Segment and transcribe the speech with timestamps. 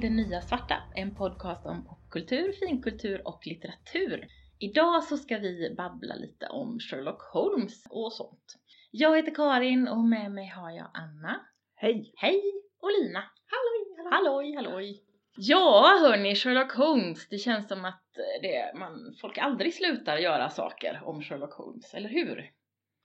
[0.00, 4.28] till Det Nya Svarta, en podcast om popkultur, finkultur och litteratur.
[4.58, 8.56] Idag så ska vi babbla lite om Sherlock Holmes och sånt.
[8.90, 11.40] Jag heter Karin och med mig har jag Anna.
[11.74, 12.12] Hej!
[12.16, 12.42] Hej!
[12.80, 13.24] Och Lina.
[13.46, 14.12] Halloj!
[14.12, 15.02] Halloj, halloj!
[15.36, 18.04] Ja hörni, Sherlock Holmes, det känns som att
[18.42, 22.50] det, man, folk aldrig slutar göra saker om Sherlock Holmes, eller hur?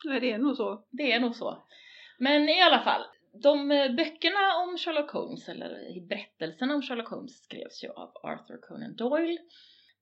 [0.06, 0.86] Nej, det är nog så.
[0.92, 1.64] Det är nog så.
[2.18, 7.44] Men i alla fall, de eh, böckerna om Sherlock Holmes, eller berättelserna om Sherlock Holmes
[7.44, 9.38] skrevs ju av Arthur Conan Doyle.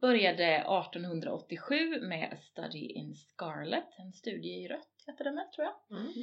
[0.01, 5.99] Började 1887 med Study in Scarlet, en studie i rött heter den med tror jag.
[5.99, 6.13] Mm.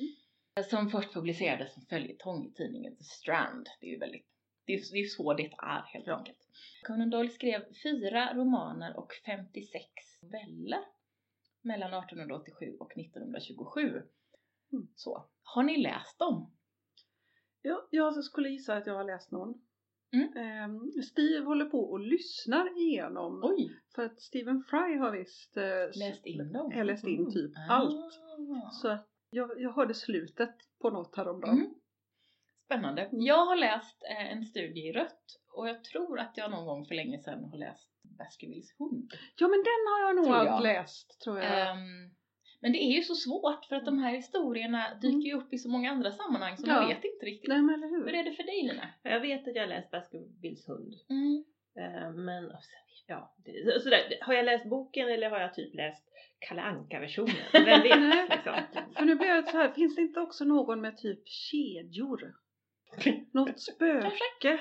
[0.70, 3.66] Som först publicerades som följetong i tidningen The Strand.
[3.80, 4.26] Det är ju väldigt,
[4.64, 6.16] det är, det är så det är helt Ja.
[6.18, 6.38] enkelt.
[6.86, 9.84] Conan Doyle skrev fyra romaner och 56
[10.22, 10.80] noveller
[11.62, 13.80] mellan 1887 och 1927.
[14.72, 14.88] Mm.
[14.96, 16.54] Så, har ni läst dem?
[17.62, 19.54] Ja, jag skulle gissa att jag har läst någon.
[20.12, 20.37] Mm.
[20.37, 23.40] Ehm, Steve håller på och lyssnar igenom.
[23.45, 23.70] Oj!
[23.95, 25.65] För att Stephen Fry har visst eh,
[26.00, 26.73] Läst in dem?
[26.74, 27.73] Har läst in typ Ah.
[27.74, 28.12] allt.
[28.73, 31.59] Så att jag, jag hörde slutet på något häromdagen.
[31.59, 31.74] Mm.
[32.65, 33.02] Spännande.
[33.02, 33.20] Mm.
[33.20, 36.87] Jag har läst eh, en studie i rött och jag tror att jag någon gång
[36.87, 39.12] för länge sedan har läst Baskervilles hund.
[39.37, 40.62] Ja men den har jag nog Tror jag.
[40.62, 41.68] läst tror jag.
[41.70, 42.10] Ehm,
[42.60, 45.59] men det är ju så svårt för att de här historierna dyker ju upp i
[45.59, 46.88] så många andra sammanhang så man Ja.
[46.88, 47.48] vet inte riktigt.
[47.48, 48.15] Nej men eller Hur hur?
[48.15, 48.88] är det för dig Lina?
[49.02, 50.95] Jag vet att jag har läst Baskervilles hund.
[51.10, 51.45] Mm.
[51.78, 52.59] Eh, Men sen-
[53.06, 53.34] ja,
[53.80, 54.18] sådär.
[54.20, 56.04] har jag läst boken eller har jag typ läst
[56.38, 57.34] Kalle Anka-versionen?
[57.52, 58.00] Vem vet?
[58.00, 58.26] Nej.
[58.30, 58.54] liksom.
[58.96, 62.34] För nu blir det så här, finns det inte också någon med typ kedjor?
[63.32, 64.59] Något spöke?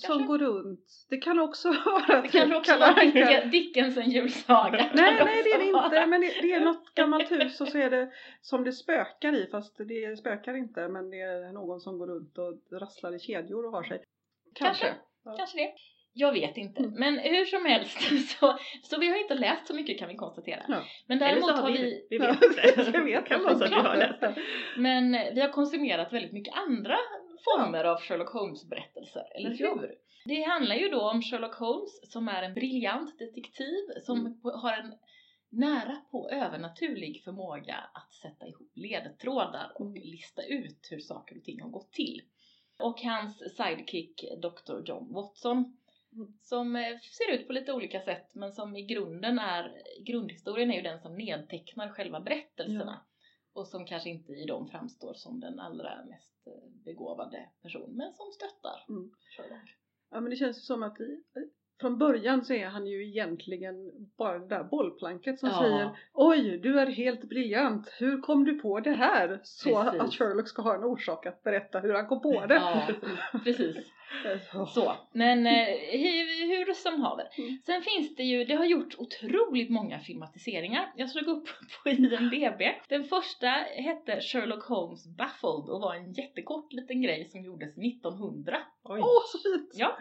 [0.00, 0.26] Som Kanske.
[0.26, 1.06] går runt.
[1.10, 3.50] Det kan också vara Det typ kanske också Kalle var.
[3.50, 4.90] Dickens, en julsaga.
[4.94, 6.06] Nej, nej det är det också inte.
[6.06, 9.48] Men det, det är något gammalt hus och så är det som det spökar i.
[9.50, 10.88] Fast det spökar inte.
[10.88, 14.02] Men det är någon som går runt och rasslar i kedjor och har sig.
[14.54, 14.84] Kanske.
[14.84, 15.00] Kanske.
[15.24, 15.34] Ja.
[15.38, 15.72] Kanske det.
[16.12, 16.82] Jag vet inte.
[16.82, 16.94] Mm.
[16.94, 17.98] Men hur som helst
[18.40, 20.62] så, så vi har inte läst så mycket kan vi konstatera.
[20.68, 20.82] Ja.
[21.06, 22.90] Men Eller däremot så har vi, vi, vi vet inte.
[22.90, 24.38] det vet kan man vara så att vi har läst.
[24.76, 26.96] men vi har konsumerat väldigt mycket andra
[27.44, 29.74] former av Sherlock Holmes berättelser, eller Ja.
[29.80, 29.94] hur?
[30.24, 34.40] Det handlar ju då om Sherlock Holmes som är en briljant detektiv som Mm.
[34.42, 34.94] har en
[35.52, 40.02] nära på övernaturlig förmåga att sätta ihop ledtrådar och Mm.
[40.02, 42.22] lista ut hur saker och ting har gått till.
[42.78, 44.82] Och hans sidekick Dr.
[44.86, 45.76] John Watson
[46.12, 46.38] Mm.
[46.42, 50.76] som eh, ser ut på lite olika sätt men som i grunden är, grundhistorien är
[50.76, 53.04] ju den som nedtecknar själva berättelserna
[53.60, 58.12] och som kanske inte i dem framstår som den allra mest eh, begåvade person men
[58.14, 59.10] som stöttar Mm.
[60.10, 61.22] Ja men det känns ju som att i,
[61.80, 63.74] från början så är han ju egentligen
[64.18, 65.60] bara det där bollplanket som Ja.
[65.62, 67.88] säger Oj, du är helt briljant.
[67.98, 69.40] Hur kom du på det här?
[69.42, 70.00] Så Precis.
[70.00, 72.54] att Sherlock ska ha en orsak att berätta hur han kom på det.
[72.54, 72.82] Ja,
[73.44, 73.76] precis.
[74.74, 77.28] Så, men eh, hur, hur som haver.
[77.38, 77.58] Mm.
[77.66, 80.92] Sen finns det ju, det har gjorts otroligt många filmatiseringar.
[80.96, 81.48] Jag slog upp
[81.82, 82.62] på IMDB.
[82.88, 83.46] Den första
[83.76, 88.56] hette Sherlock Holmes Baffled och var en jättekort liten grej som gjordes 1900.
[88.84, 89.00] Oj.
[89.02, 89.70] Åh, så fint!
[89.74, 89.98] Ja.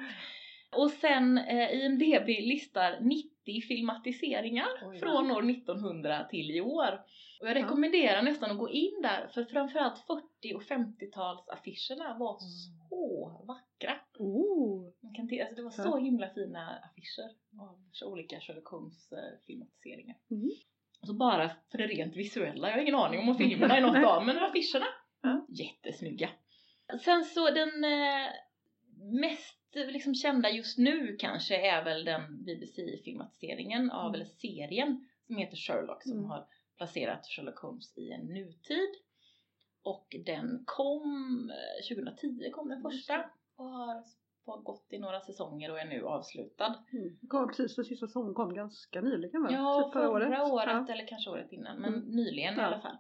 [0.78, 5.00] Och sen eh, IMDB listar 90 filmatiseringar Oj.
[5.00, 7.02] från år 1900 till i år.
[7.42, 7.64] Och jag Ja.
[7.64, 12.50] rekommenderar nästan att gå in där för framförallt 40 och 50-talsaffischerna var Mm.
[12.90, 13.96] så vackra.
[14.20, 14.92] Oh.
[15.04, 15.84] Man kan alltså det var Ja.
[15.84, 17.30] så himla fina affischer
[17.62, 19.10] av olika Sherlock Holmes
[19.48, 20.18] filmatiseringar.
[20.32, 20.50] Mm.
[21.04, 24.06] Så bara för det rent visuella, jag har ingen aning om vad filmerna är något
[24.06, 24.86] av, men affischerna,
[25.22, 25.46] Ja.
[25.50, 26.30] jättesnygga.
[27.06, 28.28] Sen så den eh,
[29.22, 34.14] mest liksom kända just nu kanske är väl den BBC-filmatiseringen av, Mm.
[34.16, 36.26] eller serien som heter Sherlock som Mm.
[36.26, 36.48] har
[36.78, 38.90] placerat Sherlock Holmes i en nutid.
[39.84, 43.26] Och den kom, eh, 2010 kom den första
[43.56, 43.70] och
[44.46, 46.76] har gått i några säsonger och är nu avslutad.
[46.94, 47.18] Mm.
[47.28, 49.50] Kom precis, den sista säsongen kom ganska nyligen va?
[49.52, 50.90] Ja, Typ förra förra året, året.
[50.90, 52.10] eller kanske året innan, men Mm.
[52.10, 52.64] nyligen i Ja.
[52.64, 52.98] alla fall.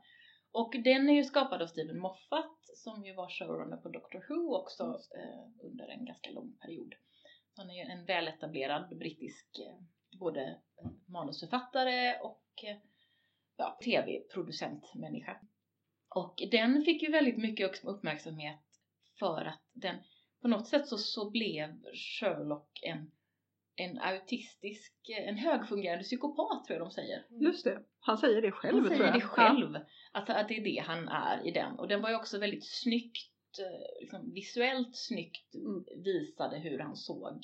[0.51, 4.55] Och den är ju skapad av Steven Moffat som ju var showrunner på Doctor Who
[4.55, 6.95] också Just eh, under en ganska lång period.
[7.55, 9.83] Han är ju en väletablerad brittisk eh,
[10.19, 10.41] både
[10.81, 12.77] eh, manusförfattare och eh,
[13.57, 15.39] ja, tv-producentmänniska.
[16.15, 18.59] Och den fick ju väldigt mycket uppmärksamhet
[19.19, 19.95] för att den
[20.41, 23.11] på något sätt så, så blev Sherlock en,
[23.79, 24.93] en autistisk,
[25.27, 27.25] en högfungerande psykopat tror jag de säger.
[27.29, 29.19] Just det, han säger det själv Han tror säger jag.
[29.19, 29.75] det själv,
[30.11, 31.79] att, att det är det han är i den.
[31.79, 35.85] Och den var ju också väldigt snyggt, eh, liksom visuellt snyggt Mm.
[36.03, 37.43] visade hur han såg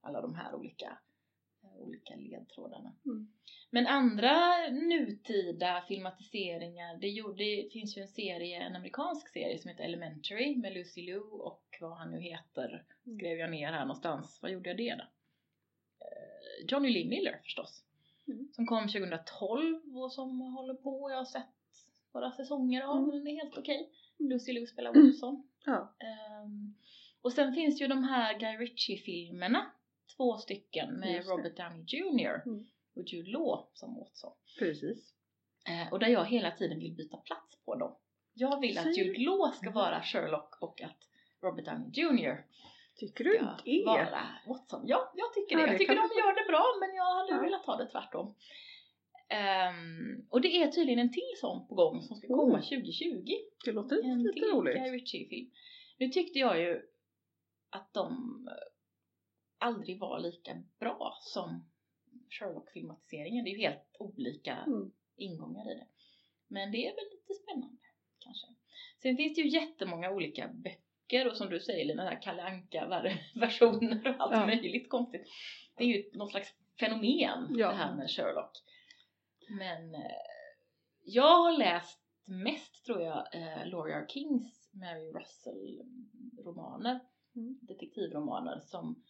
[0.00, 0.98] alla de här olika
[1.64, 2.94] eh, olika ledtrådarna.
[3.04, 3.28] Mm.
[3.70, 4.34] Men andra
[4.70, 10.56] nutida filmatiseringar, det, gjorde, det finns ju en serie, en amerikansk serie som heter Elementary
[10.56, 13.18] med Lucy Liu och vad han nu heter, Mm.
[13.18, 14.38] skrev jag ner här någonstans.
[14.42, 15.04] Vad gjorde jag det då?
[16.68, 17.84] Johnny Lee Miller förstås.
[18.28, 18.48] Mm.
[18.52, 21.46] Som kom 2012 och som håller på, jag har sett
[22.14, 23.08] några säsonger av, Mm.
[23.08, 23.90] men den är helt okej.
[24.18, 25.48] Lucy Liu spelar Wilson.
[25.64, 25.94] Ja.
[25.98, 26.74] Ehm,
[27.22, 29.66] och sen finns ju de här Guy Ritchie-filmerna,
[30.16, 31.26] två stycken med.
[31.26, 32.42] Robert Downey Jr.
[32.46, 32.66] Mm.
[32.96, 34.32] och Jude Law som Watson.
[34.58, 35.14] Precis.
[35.68, 37.94] Eh, och där jag hela tiden vill byta plats på dem.
[38.34, 39.74] Jag vill att Jude Law ska Mm.
[39.74, 41.08] vara Sherlock och att
[41.42, 42.44] Robert Downey Jr.
[42.96, 43.38] Tycker du det?
[43.86, 44.26] vara.
[44.86, 45.62] Ja, jag tycker det.
[45.62, 47.40] Ja, det jag tycker de gör det bra men jag hade Ja.
[47.40, 48.34] velat ha det tvärtom.
[49.28, 52.60] Ehm, och det är tydligen en till sån på gång som ska komma Oh.
[52.60, 53.24] 2020.
[53.64, 54.74] Det låter En lite till roligt.
[54.76, 55.50] Guy Ritchie-film.
[55.98, 56.82] Nu tyckte jag ju
[57.70, 58.12] att de
[58.50, 58.54] eh,
[59.68, 61.70] aldrig var lika bra som
[62.30, 63.44] Sherlock-filmatiseringen.
[63.44, 64.90] Det är ju helt olika Mm.
[65.16, 65.86] ingångar i det.
[66.48, 67.82] Men det är väl lite spännande
[68.18, 68.46] kanske.
[69.02, 70.80] Sen finns det ju jättemånga olika böcker
[71.30, 72.86] och som du säger Lina, här Kalle Anka
[73.34, 74.46] versioner och allt Ja.
[74.46, 75.26] möjligt konstigt.
[75.76, 77.68] Det är ju något slags fenomen Ja.
[77.68, 78.52] det här med Sherlock.
[79.48, 80.00] Men eh,
[81.04, 84.06] jag har läst mest tror jag eh, Laurie R.
[84.08, 85.80] Kings Mary Russell
[86.44, 87.00] romaner,
[87.36, 87.58] Mm.
[87.62, 89.02] detektivromaner som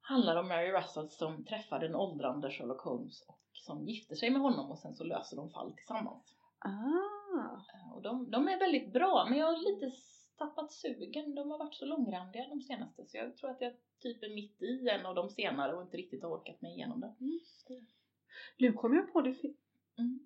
[0.00, 4.40] handlar om Mary Russell som träffar den åldrande Sherlock Holmes och som gifter sig med
[4.42, 6.36] honom och sen så löser de fall tillsammans.
[6.58, 9.96] Ah, Eh, Och de, de är väldigt bra men jag har lite
[10.40, 11.34] tappat sugen.
[11.34, 14.62] De har varit så långrandiga de senaste så jag tror att jag typ är mitt
[14.62, 17.14] i en av de senare och inte riktigt har orkat mig igenom den.
[17.68, 17.84] det.
[18.58, 19.36] Nu kommer jag på det.
[19.98, 20.20] Mm.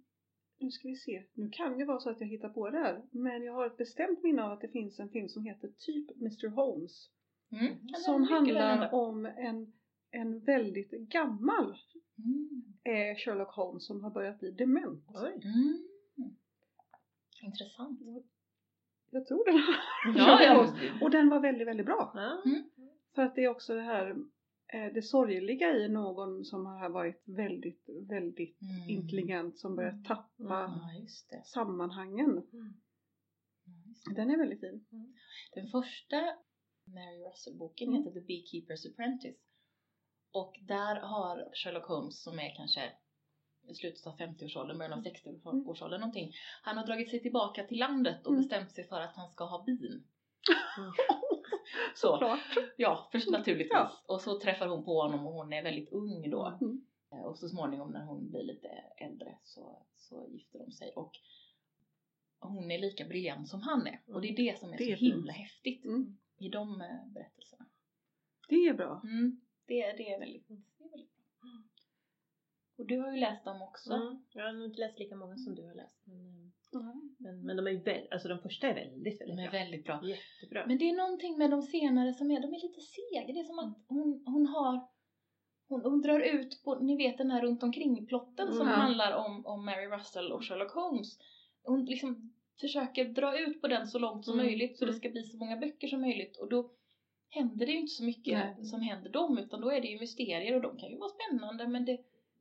[0.59, 1.25] Nu ska vi se.
[1.35, 3.03] Nu kan det vara så att jag hittar på det här.
[3.11, 6.11] Men jag har ett bestämt minne av att det finns en film som heter typ
[6.21, 7.11] Mr Holmes.
[7.53, 7.89] Mm.
[7.89, 9.73] Som väl handlar om en,
[10.11, 11.77] en väldigt gammal
[12.19, 12.63] Mm.
[12.85, 15.05] eh, Sherlock Holmes som har börjat bli dement.
[15.09, 15.41] Oj.
[15.45, 15.79] Mm.
[17.43, 18.01] Intressant.
[19.15, 19.63] Jag tror det.
[20.19, 20.75] Ja, ja.
[21.03, 22.13] Och den var väldigt, väldigt bra.
[22.15, 22.43] Ja.
[23.15, 24.11] För att det är också det här
[24.73, 28.89] eh, det sorgliga i någon som har varit väldigt, väldigt Mm.
[28.91, 30.05] intelligent som börjar Mm.
[30.05, 31.43] tappa Ja, just det.
[31.45, 32.31] sammanhangen.
[32.31, 32.75] Mm.
[34.09, 34.15] Det.
[34.15, 34.87] Den är väldigt fin.
[35.55, 36.17] Den första
[36.87, 37.99] Mary Russell-boken Mm.
[38.03, 39.39] heter The Beekeeper's Apprentice.
[40.33, 42.81] Och där har Sherlock Holmes som är kanske
[43.69, 46.33] i slutet av 50-årsåldern, början av 60-årsåldern någonting.
[46.63, 48.43] Han har dragit sig tillbaka till landet och Mm.
[48.43, 50.05] bestämt sig för att han ska ha bin.
[50.79, 50.93] Mm.
[51.95, 52.41] Så, Såklart.
[52.77, 53.73] ja, först naturligtvis.
[53.73, 53.93] Ja.
[54.07, 56.59] Och så träffar hon på honom och hon är väldigt ung då.
[56.61, 56.87] Mm.
[57.13, 60.93] Eh, Och så småningom när hon blir lite äldre så, så gifter de sig.
[60.97, 61.13] Och
[62.41, 64.01] hon är lika briljant som han är.
[64.07, 65.43] Och det är det som är Det är så himla fint.
[65.43, 66.19] häftigt Mm.
[66.39, 67.67] i de eh, berättelserna.
[68.49, 69.01] Det är bra.
[69.05, 71.63] Mm, det, det, är väldigt, det är väldigt bra.
[72.79, 73.93] Och du har ju läst dem också.
[73.95, 74.25] Mm.
[74.33, 76.03] Jag har nog inte läst lika många som du har läst.
[76.07, 76.45] Men,
[76.81, 77.17] Mm.
[77.19, 79.59] men, men de är ju alltså de första är väldigt, De väldigt är bra.
[79.61, 80.01] väldigt bra.
[80.05, 80.67] Jättebra.
[80.67, 83.33] Men det är någonting med de senare som är, de är lite sega.
[83.33, 84.89] Det är som att hon, hon har
[85.69, 88.81] hon, hon drar ut på, ni vet den här runt omkring plotten som Mm.
[88.81, 91.19] handlar om, om Mary Russell och Sherlock Holmes.
[91.63, 94.47] Hon liksom försöker dra ut på den så långt som Mm.
[94.47, 94.99] möjligt så det Mm.
[94.99, 96.71] ska bli så många böcker som möjligt och då
[97.31, 98.65] händer det ju inte så mycket Nej.
[98.65, 101.69] som händer dem utan då är det ju mysterier och de kan ju vara spännande
[101.69, 101.99] men det,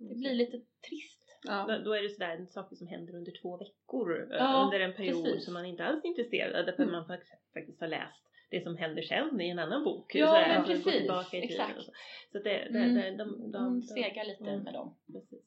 [0.09, 0.57] det blir lite
[0.89, 1.19] trist.
[1.45, 1.65] Ja.
[1.67, 4.93] Då, då är det sådär saker som händer under två veckor eh, Ja, under en
[4.93, 5.45] period precis.
[5.45, 6.73] som man inte alls är intresserad av.
[6.75, 6.91] För Mm.
[6.91, 10.15] man fakt- faktiskt har läst det som händer sen i en annan bok.
[10.15, 11.85] Ja, sådär, men alltså precis, tillbaka i tiden exakt.
[11.85, 11.91] Så,
[12.31, 12.95] så det, det, Mm.
[12.95, 14.63] det, de, de, Hon de, segar lite mm.
[14.63, 14.95] med dem.
[15.13, 15.43] Precis.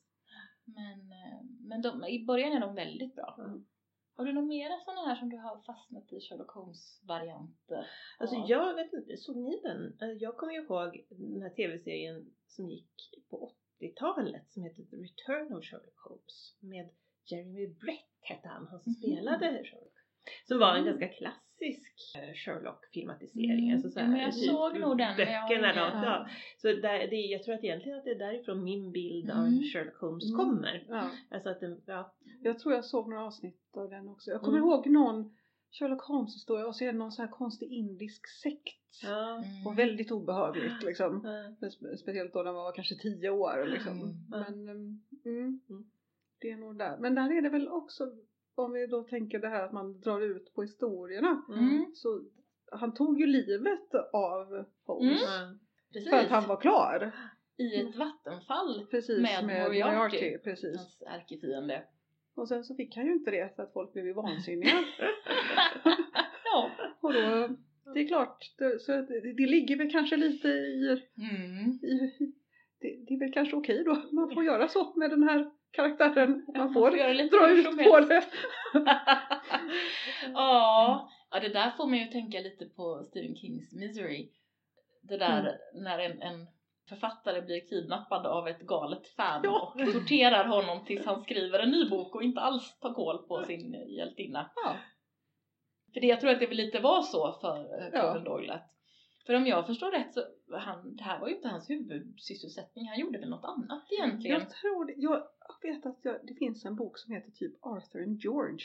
[0.64, 3.36] Men, eh, men de, i början är de väldigt bra.
[3.38, 3.66] Mm.
[4.16, 7.86] Har du några mera sådana här som du har fastnat i Sherlock Holmes-varianter?
[8.18, 8.50] Alltså av?
[8.50, 9.86] jag vet inte, såg ni den?
[10.00, 12.90] Alltså, Jag kommer ju ihåg den här tv-serien som gick
[13.30, 16.88] på 80-talet som heter The Return of Sherlock Holmes med
[17.30, 18.94] Jeremy Brett hette han, han som Mhm.
[18.94, 19.92] spelade Sherlock.
[20.48, 20.98] Som var en Mm.
[20.98, 23.64] ganska klassisk eh, Sherlock-filmatisering.
[23.68, 23.74] Mm.
[23.74, 26.26] Alltså så här, jag såg nog den, jag Böckerna ingen- rakt av.
[26.58, 29.62] Så där, det, jag tror att egentligen att det är därifrån min bild av Mm.
[29.62, 30.36] Sherlock Holmes Mm.
[30.38, 30.86] kommer.
[30.88, 31.10] Ja.
[31.30, 32.14] Alltså att den, ja.
[32.42, 34.30] Jag tror jag såg några avsnitt av den också.
[34.30, 34.68] Jag kommer Mm.
[34.70, 35.36] ihåg någon
[35.78, 39.04] Sherlock Holmes historia och så är det någon sån här konstig indisk sekt.
[39.04, 39.66] Mm.
[39.66, 41.20] Och väldigt obehagligt liksom.
[41.60, 41.68] ja.
[41.68, 43.92] Spe- Speciellt då när man var kanske tio år liksom.
[43.92, 44.14] Mm.
[44.30, 45.84] Men mm, Mm.
[46.40, 46.96] det är nog där.
[46.98, 48.12] Men där är det väl också,
[48.54, 51.42] om vi då tänker det här att man drar ut på historierna.
[51.48, 51.86] Mm.
[51.94, 52.20] Så
[52.72, 55.22] han tog ju livet av Holmes.
[55.40, 55.58] Mm.
[56.10, 57.12] För att han var klar.
[57.56, 58.86] I ett vattenfall.
[58.90, 59.96] Precis, Med med, Moriarty.
[59.96, 60.38] Moriarty.
[60.38, 60.76] Precis.
[60.76, 61.84] Hans ärkefiende.
[62.36, 64.72] Och sen så fick han ju inte det för att folk blev ju vansinniga.
[66.44, 66.70] ja.
[67.00, 67.48] Och då,
[67.94, 71.70] det är klart, det, så det, det ligger väl kanske lite i, Mm.
[71.82, 72.12] i,
[72.80, 74.02] det, det är väl kanske okej då.
[74.12, 76.46] Man får göra så med den här karaktären.
[76.56, 78.24] Man får göra lite dra ut på det.
[80.34, 84.28] ja, ja, det där får man ju tänka lite på Stephen Kings Misery.
[85.02, 85.84] Det där Mm.
[85.84, 86.46] när en, en
[86.88, 89.72] författare blir kidnappad av ett galet fan Ja.
[89.76, 93.42] och torterar honom tills han skriver en ny bok och inte alls tar koll på
[93.44, 94.50] sin hjältinna.
[94.64, 94.76] Ja.
[95.94, 97.90] För det, jag tror att det väl lite var så för.
[97.90, 98.72] Conan Doyle att
[99.26, 100.20] för om jag förstår rätt så
[100.58, 104.40] han, det här var ju inte hans huvudsysselsättning, han gjorde väl något annat egentligen.
[104.40, 104.92] Jag tror det.
[104.96, 105.22] Jag
[105.62, 108.64] vet att jag, det finns en bok som heter typ Arthur and George.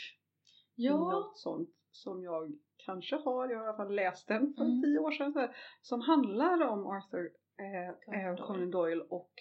[0.76, 2.52] Ja, Något sånt som jag
[2.86, 4.82] kanske har, jag har i alla fall läst den för Mm.
[4.82, 5.50] tio år sedan.
[5.82, 7.30] Som handlar om Arthur
[7.62, 8.48] eh, Conan eh, Doyle.
[8.48, 9.32] Conan Doyle och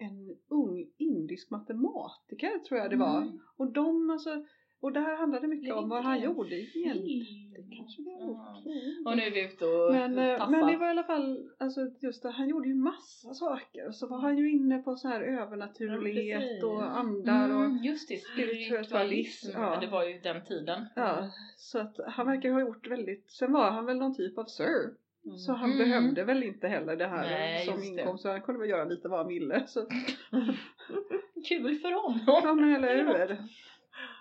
[0.00, 3.22] en ung indisk matematiker tror jag det var.
[3.22, 3.40] Mm.
[3.56, 4.44] Och de alltså,
[4.80, 7.52] och där handlade mycket om vad han det gjorde egentligen.
[7.52, 8.62] Det kanske det Ja.
[9.10, 10.50] Och nu är vi ute och Men, eh, tassar.
[10.50, 13.90] men det var i alla fall, alltså just det, han gjorde ju massa saker.
[13.90, 16.64] Så var han ju inne på så här övernaturlighet precis.
[16.64, 19.74] och andar och Mm, just det, spiritualism, ja.
[19.74, 19.80] Ja.
[19.80, 20.86] Det var ju den tiden.
[20.96, 24.44] Ja, så att han verkar ha gjort väldigt, sen var han väl någon typ av
[24.44, 24.94] sir.
[25.36, 25.78] Så han Mm.
[25.88, 27.86] behövde väl inte heller det här Nej, som det.
[27.86, 29.66] inkomst, så han kunde väl göra lite vad han ville.
[29.66, 29.86] Så,
[31.48, 32.20] Kul för honom!
[32.26, 33.36] ja men eller hur.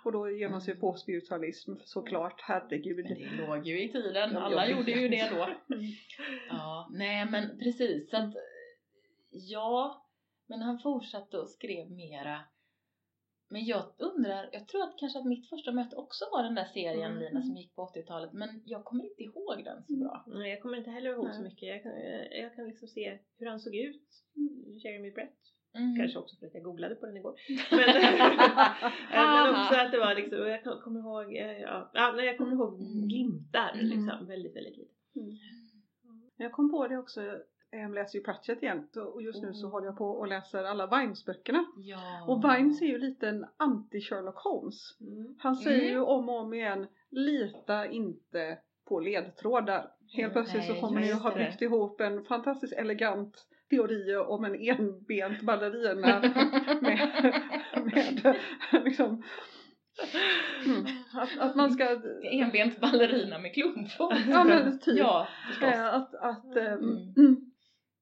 [0.05, 2.95] Och då ger man sig på spiritualism såklart, herregud.
[3.05, 5.47] Men det låg ju i tiden, alla gjorde ju det då.
[5.75, 5.85] Mm.
[6.49, 8.09] Ja, nej men precis.
[8.09, 8.33] Så att,
[9.31, 10.05] ja,
[10.47, 12.39] men han fortsatte och skrev mera.
[13.49, 16.65] Men jag undrar, jag tror att kanske att mitt första möte också var den där
[16.65, 17.23] serien Mm.
[17.23, 20.23] Lina som gick på 80-talet men jag kommer inte ihåg den så bra.
[20.27, 21.49] Nej, jag kommer inte heller ihåg så Nej.
[21.49, 21.69] mycket.
[21.69, 24.03] Jag kan, jag, jag kan liksom se hur han såg ut.
[24.83, 25.37] Jeremy Brett.
[25.75, 25.95] Mm.
[25.97, 27.35] Kanske också för att jag googlade på den igår.
[27.71, 27.79] Men,
[29.13, 32.37] eh, men också att det var liksom, jag kom- kommer ihåg, eh, ja, ja, jag
[32.37, 33.07] kommer ihåg Mm.
[33.07, 33.85] glimtar Mm.
[33.85, 34.27] liksom.
[34.27, 34.91] Väldigt, väldigt lite.
[36.37, 37.21] Jag kom på det också,
[37.71, 39.71] jag läser ju Pratchett igen och just nu så Mm.
[39.71, 41.65] håller jag på och läser alla Vimes-böckerna.
[41.77, 42.25] Ja.
[42.27, 44.97] Och Vimes är ju lite en anti-Sherlock Holmes.
[45.01, 45.35] Mm.
[45.39, 45.91] Han säger Mm.
[45.93, 48.57] ju om och om igen, lita inte
[48.87, 49.87] på ledtrådar.
[50.13, 54.55] Helt plötsligt så kommer ni att ha byggt ihop en fantastiskt elegant teori om en
[54.55, 56.19] enbent ballerina
[56.81, 57.13] med,
[57.83, 58.35] med
[58.85, 59.23] liksom,
[60.65, 64.13] mm, att, att man ska, Enbent ballerina med klumpfot.
[64.29, 65.27] ja men typ, Ja,
[65.61, 67.13] eh, att, att eh, Mm.
[67.17, 67.46] mm.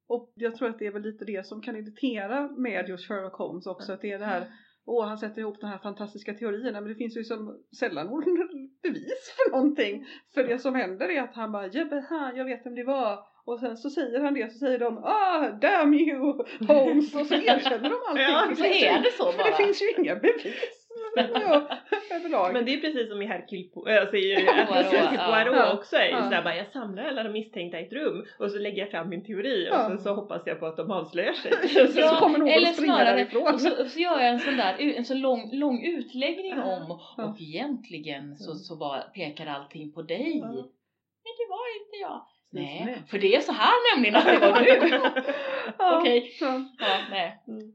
[0.07, 3.33] Och jag tror att det är väl lite det som kan irritera med just Sherlock
[3.35, 4.45] Holmes också, att det är det här
[4.88, 8.24] Åh, han sätter ihop de här fantastiska teorierna men det finns ju som sällan någon
[8.83, 10.05] bevis för någonting.
[10.33, 13.19] För det som händer är att han bara Jebbeha, jag vet vem det var.
[13.45, 17.33] Och sen så säger han det så säger de Ah, damn you Holmes och så
[17.33, 18.24] erkänner de allting.
[18.25, 19.57] Ja, Det Så finns ju- är det så för det bara.
[19.57, 20.81] finns ju inga bevis.
[21.15, 21.69] Ja,
[22.15, 22.53] överlag.
[22.53, 24.34] Men det är precis som i Hercule Poirot, alltså i
[25.17, 25.45] ja.
[25.45, 25.74] Ja.
[25.74, 26.41] också är Ja.
[26.43, 29.24] bara jag samlar alla de misstänkta i ett rum och så lägger jag fram min
[29.25, 29.88] teori och Ja.
[29.88, 31.51] sen så hoppas jag på att de avslöjar sig.
[32.10, 33.53] Så kommer någon eller springa snarare, därifrån.
[33.53, 36.63] och så, så gör jag en sån där, en så lång, lång utläggning Ja.
[36.63, 37.24] om Ja.
[37.25, 38.60] och egentligen så, Mm.
[38.60, 40.38] så bara pekar allting på dig.
[40.38, 40.48] Ja.
[40.48, 42.25] Men det var inte jag.
[42.51, 43.01] Nej.
[43.07, 45.00] För det är så här nämligen att det var du.
[45.77, 46.29] Ja, Okej.
[46.39, 46.45] så.
[46.79, 47.43] Ja, nej.
[47.48, 47.72] Mm.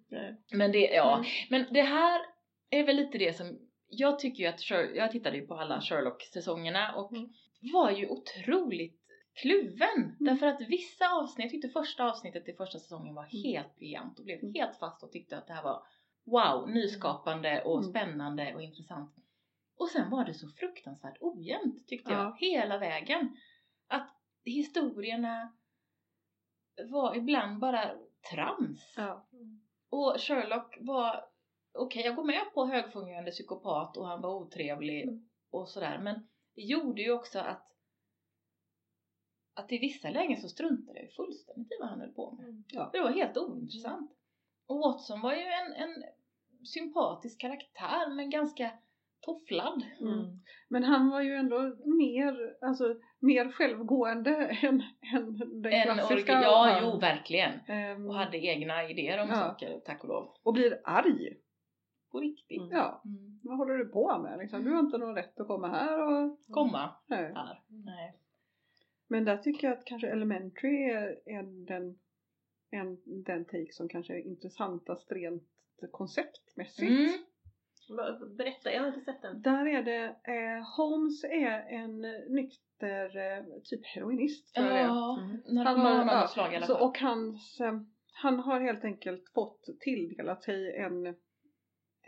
[0.52, 1.14] Men det, ja.
[1.14, 1.26] Mm.
[1.50, 2.20] Men det här
[2.70, 3.47] är väl lite det som,
[3.90, 7.32] jag tycker ju att, Sher- jag tittade ju på alla Sherlock-säsongerna och Mm.
[7.73, 9.00] var ju otroligt
[9.35, 10.16] kluven.
[10.18, 13.42] Därför att vissa avsnitt, jag tyckte första avsnittet i första säsongen var Mm.
[13.44, 14.54] helt briljant och blev Mm.
[14.54, 15.82] helt fast och tyckte att det här var
[16.25, 17.90] wow, nyskapande och Mm.
[17.90, 19.14] spännande och intressant.
[19.76, 22.18] Och sen var det så fruktansvärt ojämnt tyckte Ja.
[22.23, 23.37] jag, hela vägen.
[23.88, 25.52] Att historierna
[26.90, 27.90] var ibland bara
[28.30, 28.94] trams.
[28.97, 29.26] Ja.
[29.90, 31.25] Och Sherlock var,
[31.75, 35.29] okej jag går med på högfungerande psykopat och han var otrevlig Mm.
[35.50, 36.15] och sådär men
[36.55, 37.67] det gjorde ju också att
[39.55, 42.45] att i vissa lägen så struntade jag ju fullständigt i vad han höll på med.
[42.49, 42.65] Mm.
[42.69, 42.91] Ja.
[42.91, 44.11] För det var helt ointressant.
[44.67, 46.03] Och Watson var ju en, en
[46.67, 48.71] sympatisk karaktär men ganska
[49.21, 49.83] tofflad.
[50.00, 50.41] Mm.
[50.69, 54.83] Men han var ju ändå mer, alltså, mer självgående än,
[55.15, 56.33] än den En klassiska.
[56.33, 57.61] ja, jo verkligen.
[57.69, 59.35] Ehm, Och hade egna idéer om Ja.
[59.35, 60.35] saker, tack och lov.
[60.43, 61.37] och blir arg.
[62.11, 62.61] På riktigt.
[62.62, 62.71] Mm.
[62.73, 63.40] Ja, Mm.
[63.43, 64.38] vad håller du på med?
[64.38, 64.64] Liksom?
[64.64, 66.38] Du har inte någon rätt att komma här och...
[66.50, 67.33] Komma Nej.
[67.35, 67.61] här.
[67.69, 68.17] Nej.
[69.09, 71.99] Men där tycker jag att kanske Elementary är, är den,
[72.71, 75.49] en, den take som kanske är intressantast rent
[75.90, 76.90] konceptmässigt.
[76.90, 77.11] Mm.
[77.90, 78.37] Mm.
[78.37, 79.43] Berätta, jag har inte sett den.
[79.43, 84.85] Där är det, eh, Holmes är en nykter eh, typ heroinist tror jag det är.
[84.87, 85.37] Ja, Mm.
[85.64, 86.88] narkoman av ja, slag i alla så, fall.
[86.88, 87.81] och hans, eh,
[88.12, 91.17] han har helt enkelt fått tilldelat sig en,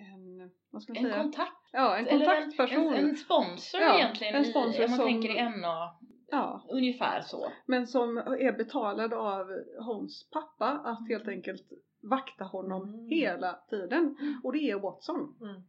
[0.03, 1.23] en vad ska man En säga?
[1.23, 1.69] kontakt.
[1.73, 2.95] ja, en kontaktperson.
[2.95, 5.97] En, en, sponsor Ja, egentligen en sponsor i, om man som- tänker i NA
[6.31, 7.53] Ja, ungefär så.
[7.67, 9.47] men som är betalad av
[9.87, 11.35] Holmes pappa att helt Mm.
[11.37, 11.63] enkelt
[12.11, 13.07] vakta honom Mm.
[13.09, 14.17] hela tiden.
[14.45, 15.37] Och det är Watson.
[15.41, 15.63] Mm.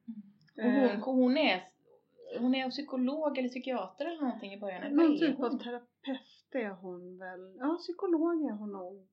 [0.57, 1.63] Och Eh, hon, hon är
[2.39, 4.95] hon är psykolog eller psykiater eller någonting i början.
[4.95, 5.45] Någon typ hon?
[5.45, 7.55] av terapeut är hon väl.
[7.59, 9.07] Ja, psykolog är hon nog.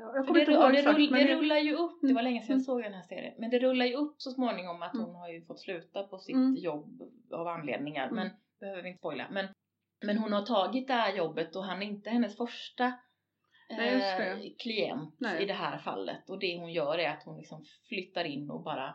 [0.00, 2.12] Ja, Jag kommer det, inte ihåg det, exakt rull, men det rullar ju upp, det
[2.14, 2.64] var länge sedan jag Mm.
[2.64, 5.06] såg den här serien, men det rullar ju upp så småningom att Mm.
[5.06, 6.56] hon har ju fått sluta på sitt Mm.
[6.56, 8.14] jobb av anledningar, Mm.
[8.16, 9.26] men behöver vi inte spoila.
[9.30, 9.46] Men,
[10.06, 12.92] men hon har tagit det här jobbet och han är inte hennes första
[13.70, 15.42] Nej, eh, klient Nej.
[15.42, 18.62] i det här fallet och det hon gör är att hon liksom flyttar in och
[18.62, 18.94] bara Mm,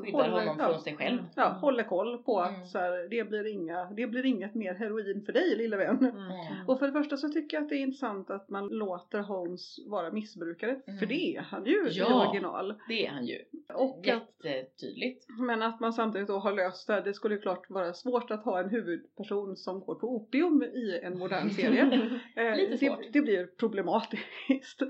[0.00, 1.18] skyddar håller- honom ja, från sig själv.
[1.36, 2.62] Ja, håller koll på Mm.
[2.62, 5.98] att så här, det, blir inga, det blir inget mer heroin för dig lille vän.
[5.98, 6.68] Mm.
[6.68, 9.76] Och för det första så tycker jag att det är intressant att man låter Holmes
[9.86, 10.80] vara missbrukare.
[10.86, 10.98] Mm.
[10.98, 12.26] För det är han ju i Ja.
[12.28, 12.74] original.
[12.88, 13.38] Det är han ju.
[13.74, 15.26] Och att, Jättetydligt.
[15.28, 17.00] men att man samtidigt då har löst det.
[17.00, 21.00] Det skulle ju klart vara svårt att ha en huvudperson som går på opium i
[21.02, 21.82] en modern serie.
[22.36, 22.98] Eh, Lite svårt.
[23.02, 24.80] det, det blir problematiskt.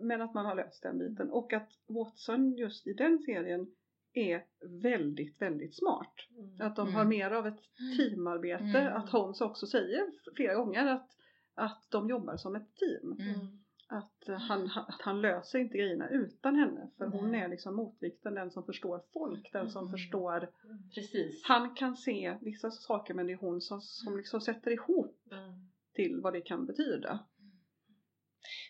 [0.00, 1.30] Men att man har löst den biten.
[1.30, 3.66] Och att Watson just i den serien
[4.12, 4.44] är
[4.82, 6.14] väldigt, väldigt smart.
[6.60, 6.94] Att de Mm.
[6.94, 7.60] har mer av ett
[7.96, 8.64] teamarbete.
[8.78, 8.96] Mm.
[8.96, 11.08] Att Holmes också säger flera gånger att,
[11.54, 13.12] att de jobbar som ett team.
[13.20, 13.58] Mm.
[13.90, 16.90] Att, han, att han löser inte grejerna utan henne.
[16.98, 19.92] För hon är liksom motvikten, den som förstår folk, den som Mm.
[19.92, 20.50] förstår.
[20.94, 21.42] Precis.
[21.44, 25.52] Han kan se vissa saker men det är hon som, som liksom sätter ihop Mm.
[25.94, 27.18] till vad det kan betyda.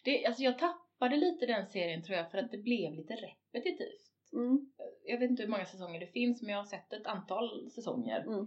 [0.05, 4.33] Det, alltså jag tappade lite den serien tror jag för att det blev lite repetitivt.
[4.33, 4.73] Mm.
[5.11, 8.21] Jag vet inte hur många säsonger det finns men jag har sett ett antal säsonger.
[8.21, 8.47] Mm.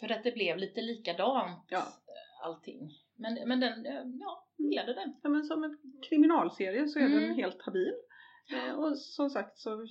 [0.00, 1.78] För att det blev lite likadant Ja.
[1.78, 2.90] eh, allting.
[3.16, 5.14] Men, men den, eh, ja, gillade den.
[5.22, 5.78] Ja, men som en
[6.08, 7.22] kriminalserie så är Mm.
[7.22, 7.92] den helt habil.
[8.52, 9.86] Eh, Och som sagt, så,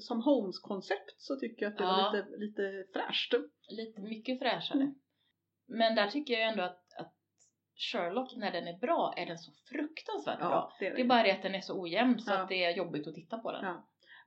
[0.00, 2.10] som Holmes-koncept så tycker jag att det Ja.
[2.12, 3.34] var lite, lite fräscht.
[3.70, 4.80] Lite mycket fräschare.
[4.82, 4.94] Mm.
[5.68, 7.12] Men där tycker jag ändå att, att
[7.92, 10.48] Sherlock, när den är bra, är den så fruktansvärt bra.
[10.50, 11.02] Ja, det är Det det.
[11.02, 12.38] är bara det att den är så ojämn så Ja.
[12.38, 13.64] att det är jobbigt att titta på den.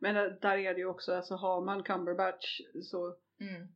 [0.06, 0.14] Ja.
[0.14, 3.68] Men där är det ju också, alltså har man Cumberbatch så, Mm.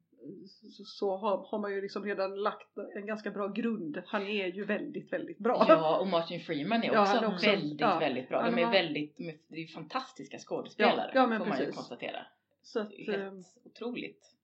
[0.47, 4.01] så, så har, har man ju liksom redan lagt en ganska bra grund.
[4.05, 5.65] Han är ju väldigt, väldigt bra.
[5.67, 7.99] Ja, och Martin Freeman är Ja, också, är också- väldigt, ja.
[7.99, 8.43] väldigt bra.
[8.51, 11.75] De är väldigt, de är, fantastiska skådespelare, Ja, ja, får man ju precis.
[11.75, 12.25] konstatera.
[12.61, 14.35] Så att, helt otroligt.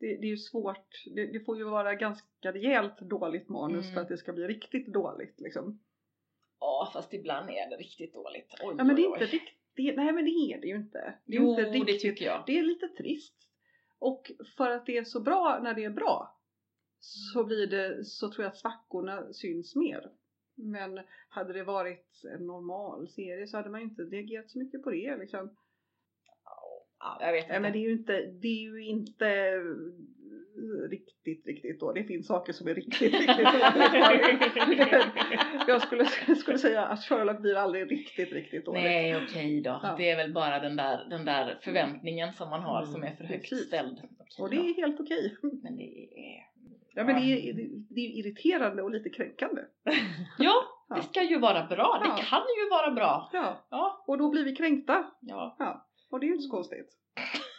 [0.00, 1.04] det, det är ju svårt.
[1.14, 3.94] Det, det får ju vara ganska rejält dåligt manus Mm.
[3.94, 5.80] för att det ska bli riktigt dåligt liksom.
[6.60, 8.54] Ja, fast ibland är det riktigt dåligt.
[8.62, 11.14] Oj, Ja men det är inte riktigt, det, nej men det är det ju inte.
[11.26, 12.42] Det är Jo, inte det riktigt, tycker jag.
[12.46, 13.34] det är lite trist.
[13.98, 16.40] Och för att det är så bra när det är bra
[16.98, 17.48] så Mm.
[17.48, 20.10] blir det, så tror jag att svackorna syns mer.
[20.56, 24.90] Men hade det varit en normal serie så hade man inte reagerat så mycket på
[24.90, 25.56] det liksom.
[26.98, 27.52] Ja, jag vet inte.
[27.52, 29.60] Nej men det är ju inte, det är ju inte
[30.90, 31.92] riktigt, riktigt då.
[31.92, 34.88] Det finns saker som är riktigt, riktigt dåligt.
[35.66, 36.04] Jag skulle,
[36.36, 38.82] skulle säga att Sherlock blir aldrig riktigt, riktigt dåligt.
[38.82, 39.80] Nej okej då.
[39.82, 39.94] Ja.
[39.98, 43.10] Det är väl bara den där, den där förväntningen som man har Mm, som är
[43.16, 43.66] för högt precis.
[43.66, 43.98] ställd.
[44.18, 45.36] Okej Och det är helt okej.
[45.62, 46.54] Men det är...
[46.96, 47.54] Ja men det är,
[47.90, 49.62] det är irriterande och lite kränkande.
[50.38, 50.54] Ja,
[50.88, 50.96] Ja.
[50.96, 52.00] det ska ju vara bra.
[52.02, 52.16] Det Ja.
[52.30, 53.30] kan ju vara bra.
[53.32, 55.04] Ja, Ja, och då blir vi kränkta.
[55.20, 55.56] ja.
[56.14, 56.88] Och det är ju inte så konstigt.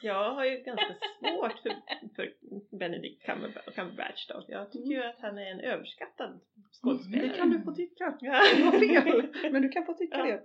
[0.01, 1.71] Jag har ju ganska svårt för,
[2.15, 2.33] för
[2.79, 4.45] Benedict Cumberbatch, Cumberbatch då.
[4.47, 6.39] Jag tycker ju att han är en överskattad
[6.81, 7.27] skådespelare.
[7.27, 8.17] Det kan du få tycka.
[8.21, 8.41] Ja.
[8.57, 8.71] Du har
[9.11, 9.51] fel.
[9.51, 10.25] Men du kan få tycka Ja.
[10.25, 10.41] det.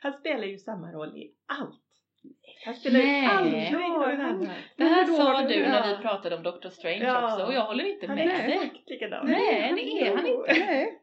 [0.00, 1.80] Han spelar ju samma roll i allt.
[2.64, 3.22] Han spelar Nej.
[3.22, 4.48] ju aldrig Ja, någon han- annan.
[4.76, 5.68] Det här sa du ja.
[5.68, 7.24] när vi pratade om Doctor Strange Ja.
[7.32, 8.52] också och jag håller inte Han med är dig.
[8.56, 9.26] exakt likadan.
[9.26, 10.52] Nej, det är han inte.
[10.66, 11.00] Nej.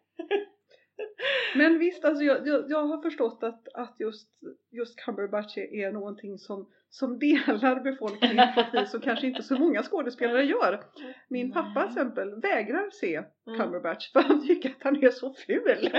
[1.55, 4.29] Men visst, alltså jag, jag, jag har förstått att, att just,
[4.71, 9.55] just Cumberbatch är, någonting som, som delar befolkningen på ett vis som kanske inte så
[9.55, 10.83] många skådespelare gör.
[11.29, 11.53] Min Nej.
[11.53, 13.59] pappa till exempel vägrar se Mm.
[13.59, 15.63] Cumberbatch för han tycker att han är så ful.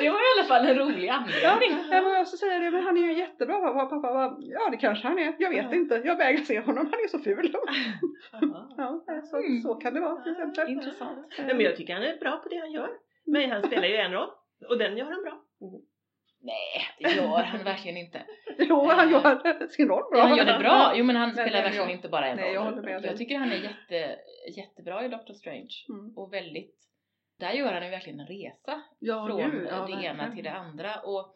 [0.00, 1.78] det var i alla fall en rolig Ja, anledning.
[1.90, 3.60] jag också säga det, men han är ju jättebra.
[3.60, 6.86] Pappa, pappa bara, ja det kanske han är, jag vet inte, jag vägrar se honom,
[6.92, 7.54] han är så ful.
[8.76, 10.68] Ja, så, så kan det vara till exempel.
[10.68, 11.26] Intressant.
[11.38, 12.90] Nej, men jag tycker han är bra på det han gör.
[13.26, 14.30] Men han spelar ju en roll.
[14.68, 15.42] Och den gör han bra.
[16.44, 18.26] Nej, det gör han verkligen inte.
[18.58, 20.18] Jo, han gör sin roll bra.
[20.18, 20.92] Ja, han gör det bra.
[20.96, 22.54] Jo men han spelar men verkligen jag- inte bara en nej, roll.
[22.54, 23.10] jag håller med dig.
[23.10, 24.18] Jag tycker han är jätte,
[24.56, 25.68] jättebra i Doctor Strange.
[25.88, 26.18] Mm.
[26.18, 26.76] Och väldigt,
[27.38, 30.52] där gör han ju verkligen en resa Ja, från gud, ja, det ena till det
[30.52, 31.00] andra.
[31.00, 31.34] Och,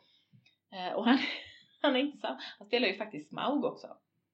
[0.72, 1.18] eh, och han,
[1.83, 3.87] han är inte sam- han spelar ju faktiskt Smaug också.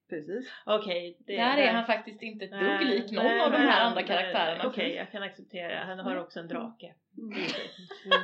[0.09, 0.49] Precis.
[0.65, 1.17] Okej.
[1.19, 3.67] det- Där är han faktiskt inte ett dugg Nej, lik någon nej, av de nej,
[3.67, 4.67] här andra nej, karaktärerna.
[4.67, 5.79] Okej, jag kan acceptera.
[5.85, 6.93] Han har också en drake.
[7.17, 7.29] Mm.
[7.31, 8.21] Mm.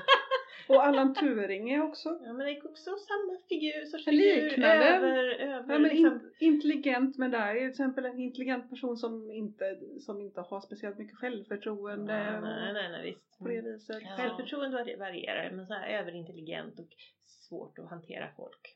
[0.68, 4.86] Och Allan Turing är också Ja men det är också samma figur, sorts figur liknande.
[4.86, 8.98] över, över Ja, men liksom, in, intelligent men där är till exempel en intelligent person
[8.98, 13.40] som inte, som inte har speciellt mycket självförtroende nej, nej, nej, nej visst.
[13.40, 14.02] på det viset.
[14.02, 14.16] Ja.
[14.18, 16.88] Självförtroende vari- varierar men så här överintelligent och
[17.26, 18.76] svårt att hantera folk.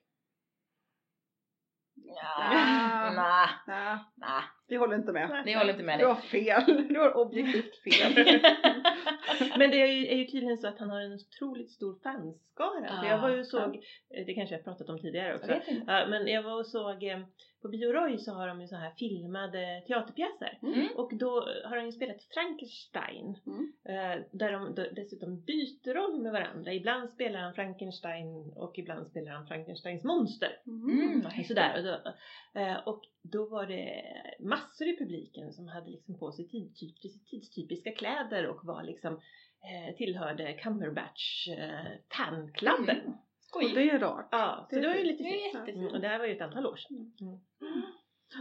[1.95, 5.43] Ja, nej, Nej, nej, vi håller inte med.
[5.45, 6.87] ni håller inte med Du har fel.
[6.87, 8.13] Du har objektivt fel.
[9.57, 13.01] Men det är ju, är ju tydligen så att han har en otroligt stor fanskara.
[13.01, 13.75] För jag var ju såg,
[14.17, 15.47] eh, det kanske jag pratat om tidigare Jag också.
[15.47, 15.91] vet inte.
[15.91, 17.19] Ja, men jag var och såg, eh,
[17.63, 20.59] på Bioroy så har de ju så här filmade teaterpjäser.
[20.61, 20.87] Mm.
[20.95, 21.29] Och då
[21.65, 23.37] har han ju spelat Frankenstein.
[23.45, 23.73] Mm.
[23.85, 26.73] Eh, där de dessutom byter roll med varandra.
[26.73, 30.61] Ibland spelar han Frankenstein och ibland spelar han Frankensteins monster.
[30.67, 31.21] Mm.
[31.47, 31.77] Sådär.
[31.77, 32.13] Och, då,
[32.59, 34.03] eh, och då var det
[34.39, 36.95] massor i publiken som hade liksom på sig tidstyp,
[37.29, 43.17] tidstypiska kläder och var liksom eh, tillhörde Cumberbatch eh, fanklubben.
[43.55, 43.65] Mm.
[43.65, 43.73] Och Skoj.
[43.83, 44.27] det är rart.
[44.31, 45.53] Ja, så Det var ju lite fint.
[45.53, 45.77] jättefint.
[45.77, 47.13] Mm, och det här var ju ett antal år sedan.
[47.21, 47.39] Mm.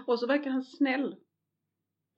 [0.06, 1.16] Och så verkar han snäll.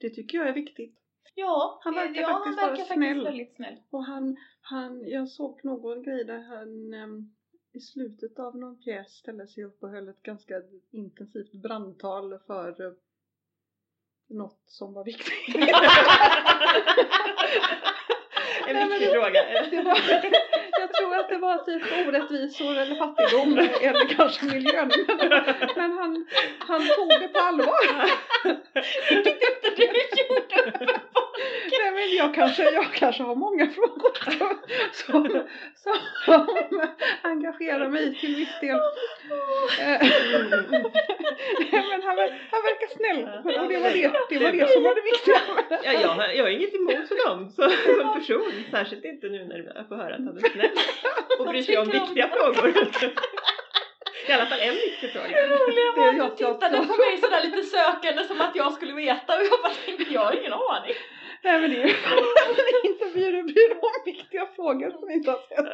[0.01, 0.99] Det tycker jag är viktigt.
[1.35, 3.09] Ja, Han verkar ja, faktiskt han vara verkar snäll.
[3.09, 3.77] faktiskt väldigt snäll.
[3.91, 7.35] Och han, han, jag såg någon grej där han ehm,
[7.73, 10.55] i slutet av någon pjäs ställde sig upp och höll ett ganska
[10.91, 12.93] intensivt brandtal för eh,
[14.29, 15.35] något som var viktigt.
[18.69, 19.41] en viktig det- fråga.
[19.71, 20.23] Det var, jag
[20.99, 24.91] tror att det var typ orättvisor eller fattigdom eller kanske miljön.
[25.09, 25.29] Men,
[25.77, 26.27] men han,
[26.59, 28.11] han tog det på allvar.
[29.11, 31.01] Jag tyckte inte du gjorde
[32.07, 34.13] men jag, kanske, jag kanske har många frågor
[34.93, 36.47] som, som, som
[37.23, 38.77] engagerar mig till viss del.
[39.81, 40.01] Eh,
[41.73, 42.17] Nej, men han,
[42.51, 43.23] han verkar snäll
[43.63, 45.41] och det var det, det, var det som var det viktiga.
[45.85, 48.53] Ja, jag, har, jag har inget emot honom som, som person.
[48.71, 50.71] Särskilt inte nu när jag får höra att han är snäll
[51.39, 52.75] och bryr sig om viktiga frågor.
[54.29, 55.29] I alla fall en viktig fråga.
[55.29, 58.73] Det roliga var att du jag- tittade på mig sådär lite sökande som att jag
[58.73, 60.95] skulle veta och jag bara tänkte jag har ingen aning.
[61.45, 61.79] Nej men ju
[62.85, 65.67] intervjuer du bryr dig om viktiga frågor som inte har sett.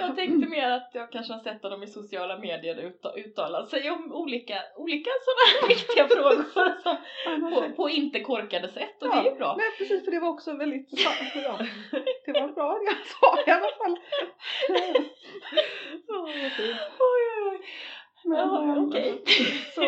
[0.00, 3.90] Jag tänkte mer att jag kanske har sett honom i sociala medier utta- uttala sig
[3.90, 9.24] om olika, olika sådana viktiga frågor som, på, på inte korkade sätt och det är
[9.24, 9.54] ju bra.
[9.58, 11.10] Nej precis för det var också väldigt ja,
[12.26, 13.98] Det var bra det jag sa i alla fall.
[16.08, 16.76] Åh, vad fint.
[16.98, 17.60] Oj, oj, oj.
[18.32, 19.22] Men, Ja, ehm, okej.
[19.74, 19.82] Så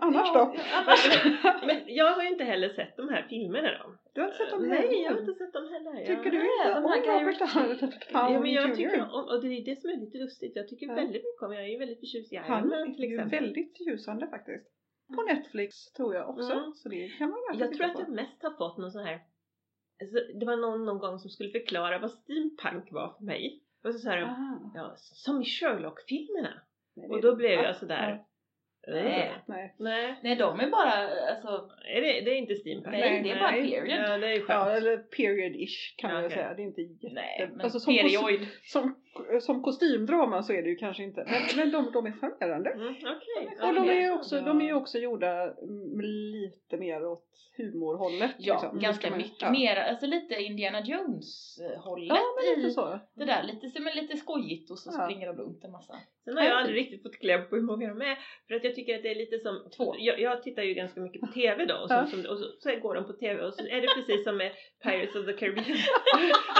[0.00, 0.54] annars då?
[1.66, 3.94] Men jag har ju inte heller sett de här filmerna då.
[4.12, 5.02] Du har inte sett dem Nej, heller?
[5.04, 5.92] jag har inte sett dem heller.
[6.06, 8.74] Tycker du Nej, inte om Robert Downey Ja, men jag Jr.?
[8.74, 10.52] tycker om, och det är det som är lite lustigt.
[10.56, 10.94] Jag tycker Ja.
[10.94, 13.14] väldigt mycket om, jag är ju väldigt förtjust i Han Iron Man till är ju
[13.14, 13.40] exempel.
[13.40, 14.66] väldigt förtjusande faktiskt.
[15.16, 16.52] På Netflix tror jag också.
[16.52, 16.72] Mm.
[16.72, 19.18] Så det kan man verkligen Jag tror att jag mest har fått någon sån här
[20.02, 23.60] alltså, Det var någon, någon gång som skulle förklara vad steampunk var för mig.
[23.84, 26.52] Och så de, Ah, ja, som i Sherlock-filmerna.
[26.96, 28.20] Nej, Och då blev Ah, jag sådär,
[28.88, 29.32] Nej.
[29.46, 29.74] Nej.
[29.78, 30.92] Nej, Nej de är bara,
[31.30, 32.96] alltså, är det, det är inte steampunk.
[32.96, 33.70] nej det är bara Nej.
[33.70, 33.88] period.
[33.88, 36.36] Ja, det är ju Ja, eller period-ish kan Ja, jag okej.
[36.36, 36.54] säga.
[36.54, 37.14] Det är inte jätte...
[37.14, 38.46] Nej, men alltså, som, perioid.
[38.62, 38.94] som,
[39.40, 41.24] som kostymdrama så är det ju kanske inte.
[41.26, 42.70] Men, men de, de är charmerande.
[42.70, 43.68] Mm, Okej.
[43.68, 47.24] Och de är ju också, de är ju också gjorda mm, lite mer åt
[47.56, 48.30] humorhållet.
[48.38, 48.78] Ja, liksom.
[48.78, 49.50] ganska Ska man- mycket ja.
[49.50, 53.00] mer, alltså lite Indiana Jones-hållet Ja, men lite i så.
[53.14, 55.04] det där, lite som är lite skojigt och så Ja.
[55.04, 55.94] springer de runt en massa.
[56.24, 58.18] Sen har jag aldrig riktigt fått kläm på hur många de är.
[58.48, 59.94] För att jag tycker att det är lite som, Två.
[59.98, 62.06] jag, jag tittar ju ganska mycket på TV då och så, Ja.
[62.06, 64.52] som, och så, så går de på TV och så är det precis som med
[64.82, 65.66] Pirates of the Caribbean.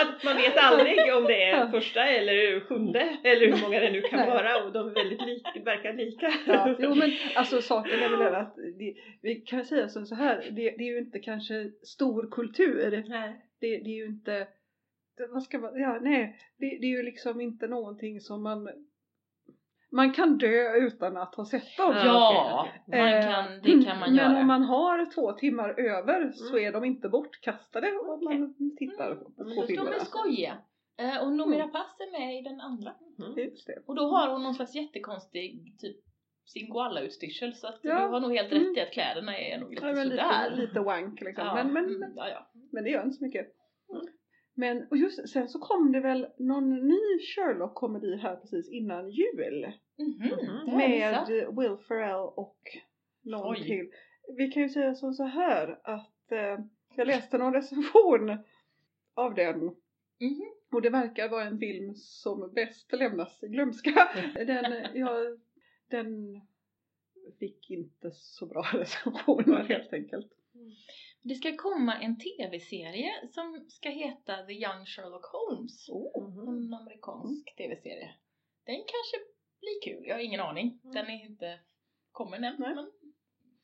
[0.02, 2.34] att man vet aldrig om det är första eller
[2.68, 6.32] sjunde eller hur många det nu kan vara och de är väldigt lika, verkar lika.
[6.46, 10.14] Ja, jo men alltså saken är väl den att det, vi kan säga som så
[10.14, 13.04] här, det, det är ju inte kanske stor kultur.
[13.08, 13.46] Nej.
[13.60, 14.32] Det, det är ju inte,
[15.16, 18.68] det, vad ska man, ja nej, det, det är ju liksom inte någonting som man
[19.92, 21.92] man kan dö utan att ha sett dem.
[21.94, 24.40] Ja, Ja, okej, man Eh, kan, det kan man men göra.
[24.40, 26.68] om man har två timmar över så Mm.
[26.68, 28.38] är de inte bortkastade om Okej.
[28.38, 29.94] man tittar på, Men på då- De filmerna.
[29.96, 30.56] är skojiga.
[30.98, 32.94] Eh, Och Noomi Rapace är med i den andra.
[33.18, 33.50] Mm.
[33.86, 35.96] Och då har hon någon slags jättekonstig typ
[36.46, 37.94] singoalla-utstyrsel så att Ja.
[38.06, 38.64] du har nog helt Mm.
[38.64, 40.50] rätt i att kläderna är nog lite Ja, men sådär.
[40.50, 41.44] lite, lite wank liksom.
[41.46, 42.50] Ja, Men, men, mm, men, ja, ja.
[42.72, 43.46] men det gör inte så mycket.
[43.92, 44.06] Mm.
[44.56, 47.00] Men och just sen så kom det väl någon ny
[47.34, 49.72] Sherlock-komedi här precis innan jul.
[49.98, 50.62] Mhm, Mhm.
[50.66, 51.26] jag med.
[51.56, 52.58] Will Ferrell och
[53.24, 53.62] någon Oj.
[53.64, 53.90] till.
[54.36, 56.58] Vi kan ju säga som så här att eh,
[56.96, 58.38] jag läste någon recension
[59.14, 59.58] av den.
[60.20, 60.53] Mhm.
[60.74, 64.08] Och det verkar vara en film som bäst lämnas i glömska.
[64.34, 65.36] Den, ja,
[65.90, 66.40] den
[67.38, 70.32] fick inte så bra recensioner helt enkelt.
[71.22, 75.88] Det ska komma en tv-serie som ska heta The Young Sherlock Holmes.
[75.88, 76.48] Oh.
[76.48, 78.14] En amerikansk tv-serie.
[78.64, 79.16] Den kanske
[79.60, 80.80] blir kul, jag har ingen aning.
[80.84, 80.94] Mm.
[80.94, 81.60] Den är inte
[82.12, 82.90] kommen än, men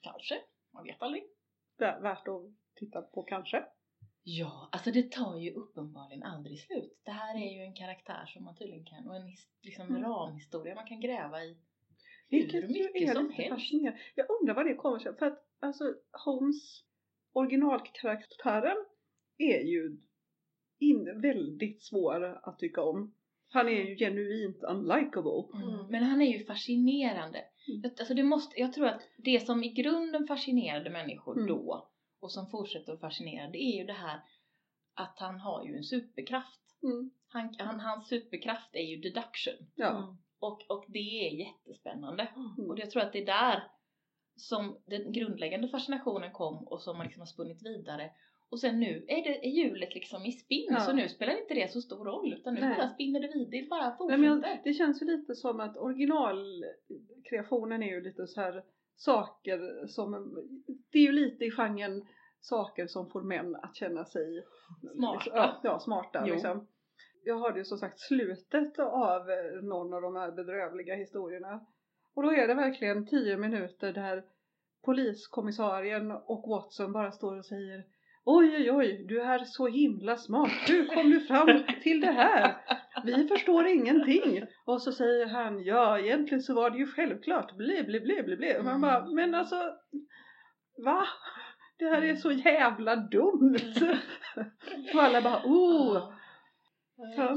[0.00, 0.40] kanske.
[0.72, 1.22] Man vet aldrig.
[1.78, 2.42] Vä- Värt att
[2.74, 3.64] titta på kanske.
[4.22, 7.00] Ja, alltså det tar ju uppenbarligen aldrig slut.
[7.04, 10.02] Det här är ju en karaktär som man tydligen kan, och en liksom Mm.
[10.02, 11.56] ramhistoria man kan gräva i
[12.28, 13.54] Vilket hur ju mycket är som lite helst.
[13.54, 14.00] fascinerande.
[14.14, 15.84] Jag undrar vad det kommer sig För att alltså
[16.26, 16.84] Holmes
[17.32, 18.76] originalkaraktären
[19.38, 19.96] är ju
[20.78, 23.14] in, väldigt svår att tycka om.
[23.48, 25.44] Han är ju genuint unlikable.
[25.54, 25.86] Mm.
[25.86, 27.38] Men han är ju fascinerande.
[27.38, 27.80] Mm.
[27.82, 31.46] Jag- Alltså det måste, jag tror att det som i grunden fascinerade människor Mm.
[31.48, 31.89] då
[32.20, 34.20] och som fortsätter att fascinera det är ju det här
[34.94, 36.60] att han har ju en superkraft.
[36.82, 37.10] Mm.
[37.28, 39.54] Han, han, hans superkraft är ju deduction.
[39.74, 40.16] Ja.
[40.38, 42.28] Och, och det är jättespännande.
[42.36, 42.70] Mm.
[42.70, 43.62] Och jag tror att det är där
[44.36, 48.10] som den grundläggande fascinationen kom och som man liksom har spunnit vidare.
[48.50, 50.80] Och sen nu är, det, är hjulet liksom i spinn Ja.
[50.80, 52.76] så nu spelar inte det så stor roll utan nu Nej.
[52.76, 54.18] bara spinner det vidare, det bara Nej, fortsätter.
[54.18, 58.64] men jag, det känns ju lite som att originalkreationen är ju lite så här
[59.00, 60.34] saker som,
[60.92, 62.06] det är ju lite i genren
[62.40, 64.44] saker som får män att känna sig
[64.96, 65.30] Smarta.
[65.34, 66.34] Ja, ja smarta Jo.
[66.34, 66.66] liksom.
[67.24, 71.66] Jag hörde ju som sagt slutet av eh, någon av de här bedrövliga historierna.
[72.14, 74.24] Och då är det verkligen tio minuter där
[74.84, 77.84] poliskommissarien och Watson bara står och säger
[78.24, 80.68] Oj oj oj, du är så himla smart.
[80.68, 82.56] Hur kom du fram till det här?
[83.04, 84.42] Vi förstår ingenting.
[84.64, 87.56] Och så säger han, ja egentligen så var det ju självklart.
[87.56, 88.56] Bli, bli, bli, bli, bli.
[88.58, 88.80] Och man Mm.
[88.80, 89.56] bara, men alltså,
[90.84, 91.06] va?
[91.78, 93.56] Det här är så jävla dumt.
[94.94, 96.12] Och alla bara, oh.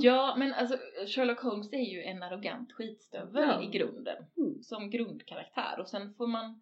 [0.02, 0.36] Ja.
[0.38, 3.63] Men alltså Sherlock Holmes är ju en arrogant skitstövel Ja.
[3.63, 4.26] i grunden.
[4.38, 4.63] Mm.
[4.63, 5.80] Som grundkaraktär.
[5.80, 6.62] Och sen får man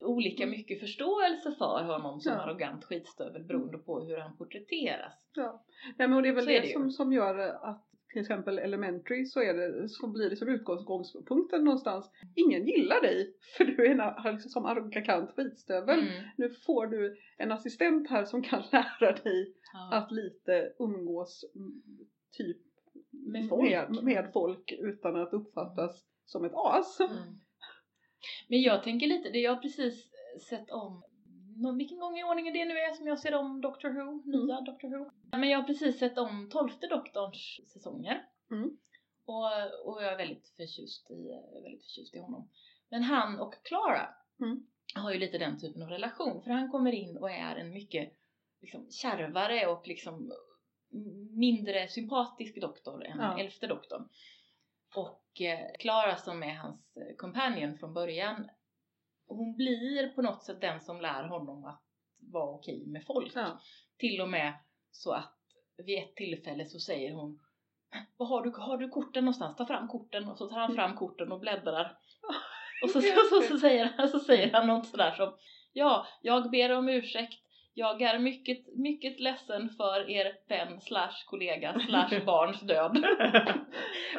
[0.00, 2.38] olika mycket förståelse för honom som Ja.
[2.38, 5.30] arrogant skitstövel beroende på hur han porträtteras.
[5.34, 5.64] Ja.
[5.98, 8.22] Nej, men och det är väl Så det, är det som, som gör att till
[8.22, 12.10] exempel Elementary så, är det, så blir det som utgångspunkten någonstans.
[12.34, 15.98] Ingen gillar dig för du är en liksom, som arrogant skitstövel.
[15.98, 16.12] Mm.
[16.36, 19.96] Nu får du en assistent här som kan lära dig Ja.
[19.96, 21.82] att lite umgås mm,
[22.32, 22.56] typ
[23.10, 23.70] Med folk.
[23.70, 27.00] med, med folk utan att uppfattas som ett as.
[27.00, 27.16] Mm.
[28.48, 30.10] Men jag tänker lite, det jag precis
[30.48, 31.02] sett om,
[31.78, 34.88] vilken gång i ordningen det nu är som jag ser om Doctor Who, nya Doctor
[34.98, 35.10] Who.
[35.38, 38.26] Men jag har precis sett om tolfte doktorns säsonger.
[38.50, 38.78] Mm.
[39.26, 39.44] Och,
[39.86, 41.28] och jag är väldigt förtjust i,
[41.62, 42.50] väldigt förtjust i honom.
[42.88, 44.08] Men han och Clara
[44.40, 44.66] Mm.
[44.94, 46.42] har ju lite den typen av relation.
[46.42, 48.12] För han kommer in och är en mycket
[48.60, 50.32] liksom, kärvare och liksom
[51.30, 53.38] mindre sympatisk doktor än Ja.
[53.40, 54.08] elfte doktorn.
[54.96, 58.50] Och eh, Clara som är hans eh, companion från början,
[59.26, 61.82] hon blir på något sätt den som lär honom att
[62.18, 63.32] vara okej med folk.
[63.34, 63.60] Ja.
[63.98, 64.54] Till och med
[64.90, 65.34] så att
[65.76, 67.40] vid ett tillfälle så säger hon
[68.16, 69.56] Vad har du, har du korten någonstans?
[69.56, 71.98] Ta fram korten och så tar han fram korten och bläddrar.
[72.82, 75.36] Och så, så, så, så, säger, han, så säger han något sådär som
[75.72, 77.43] Ja, jag ber om ursäkt.
[77.76, 82.96] Jag är mycket, mycket ledsen för er vän slash kollega slash barns död.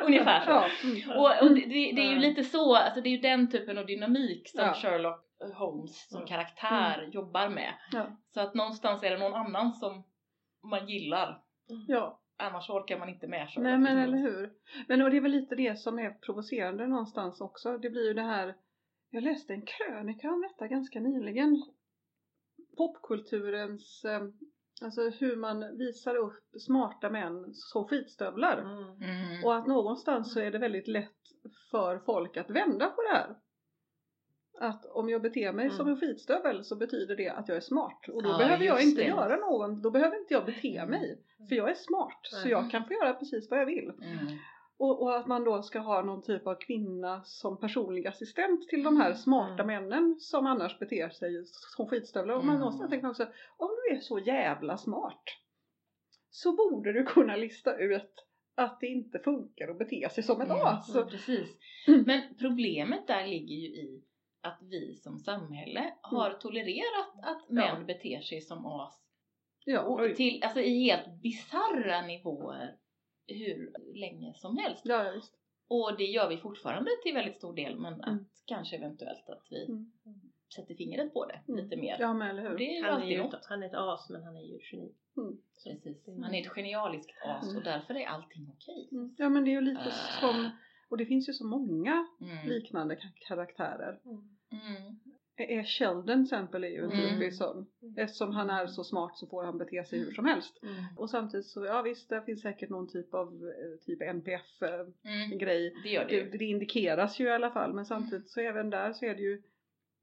[0.05, 0.51] Ungefär så.
[0.51, 0.67] Ja.
[0.83, 1.19] Mm.
[1.19, 2.19] Och, och det, det, är ju Mm.
[2.21, 4.73] lite så, alltså det är ju den typen av dynamik som Ja.
[4.73, 5.21] Sherlock
[5.55, 6.27] Holmes som Mm.
[6.27, 7.73] karaktär jobbar med.
[7.91, 8.05] Ja.
[8.33, 10.03] Så att någonstans är det någon annan som
[10.71, 11.41] man gillar.
[11.87, 12.21] ja.
[12.37, 14.51] Annars orkar man inte med Sherlock Nej men eller hur.
[14.87, 17.77] Men och det är väl lite det som är provocerande någonstans också.
[17.77, 18.55] Det blir ju det här.
[19.09, 21.63] Jag läste en krönika om detta ganska nyligen.
[22.77, 24.21] Popkulturens, eh,
[24.81, 28.57] alltså hur man visar upp smarta män som skitstövlar.
[28.57, 28.83] Mm.
[29.01, 29.43] Mm.
[29.45, 31.11] Och att någonstans så är det väldigt lätt
[31.71, 33.35] för folk att vända på det här.
[34.59, 37.99] Att om jag beter mig som en skitstövel så betyder det att jag är smart.
[38.13, 39.07] Och då Ja, behöver jag inte det.
[39.07, 41.19] göra någon, då behöver inte jag bete mig.
[41.49, 42.19] För jag är smart.
[42.23, 42.49] Så Mm.
[42.51, 43.91] jag kan få göra precis vad jag vill.
[44.79, 44.89] Mm.
[44.89, 48.83] Och, och att man då ska ha någon typ av kvinna som personlig assistent till
[48.83, 49.67] de här smarta Mm.
[49.67, 51.43] männen som annars beter sig
[51.75, 52.35] som skitstövlar.
[52.35, 52.59] Och man Mm.
[52.59, 53.23] någonstans tänker också,
[53.57, 55.23] om du är så jävla smart
[56.29, 60.49] så borde du kunna lista ut att det inte funkar att bete sig som ett
[60.49, 60.95] Mm, as.
[60.95, 61.49] mm, precis.
[61.87, 62.03] Mm.
[62.07, 64.03] Men problemet där ligger ju i
[64.41, 67.79] att vi som samhälle har tolererat att män Mm.
[67.81, 67.85] Ja.
[67.85, 69.01] beter sig som as.
[69.65, 72.75] Ja, Och till, alltså i helt bizarra nivåer
[73.27, 74.81] hur länge som helst.
[74.85, 75.33] ja, visst.
[75.67, 78.25] Och det gör vi fortfarande till väldigt stor del men att Mm.
[78.45, 79.91] kanske eventuellt att vi Mm.
[80.55, 81.63] sätter fingret på det Mm.
[81.63, 81.97] lite mer.
[81.99, 82.57] Ja, men eller hur.
[82.57, 83.33] det är Han, är alltid ju något.
[83.33, 84.91] ett, han är ett as men han är ju ett geni.
[85.17, 85.37] Mm.
[85.63, 86.07] Precis.
[86.07, 86.23] Mm.
[86.23, 87.57] Han är ett genialiskt as Mm.
[87.57, 88.89] och därför är allting okej.
[88.91, 89.15] Mm.
[89.17, 90.19] Ja, men det är ju lite Äh.
[90.19, 90.49] som,
[90.89, 92.47] och det finns ju så många Mm.
[92.47, 93.99] liknande ka- karaktärer.
[94.05, 94.99] Mm.
[95.37, 97.09] är Sheldon till exempel är ju en Mm.
[97.19, 97.67] typisk sån.
[97.97, 100.59] Eftersom han är så smart så får han bete sig hur som helst.
[100.63, 100.75] Mm.
[100.97, 104.69] Och samtidigt så, ja visst det finns säkert någon typ av eh, typ NPF eh,
[104.69, 105.45] Mm, det
[105.83, 109.15] det Det, det indikeras ju i alla fall men samtidigt så även där så är
[109.15, 109.41] det ju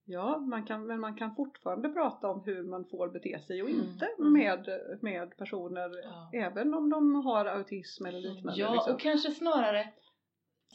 [0.05, 3.69] Ja, man kan, men man kan fortfarande prata om hur man får bete sig och
[3.71, 3.81] Mm.
[3.83, 4.33] inte Mm.
[4.33, 4.69] med,
[5.01, 6.31] med personer Ja.
[6.33, 8.61] även om de har autism eller liknande.
[8.61, 8.95] Ja, liksom.
[8.95, 9.93] och kanske snarare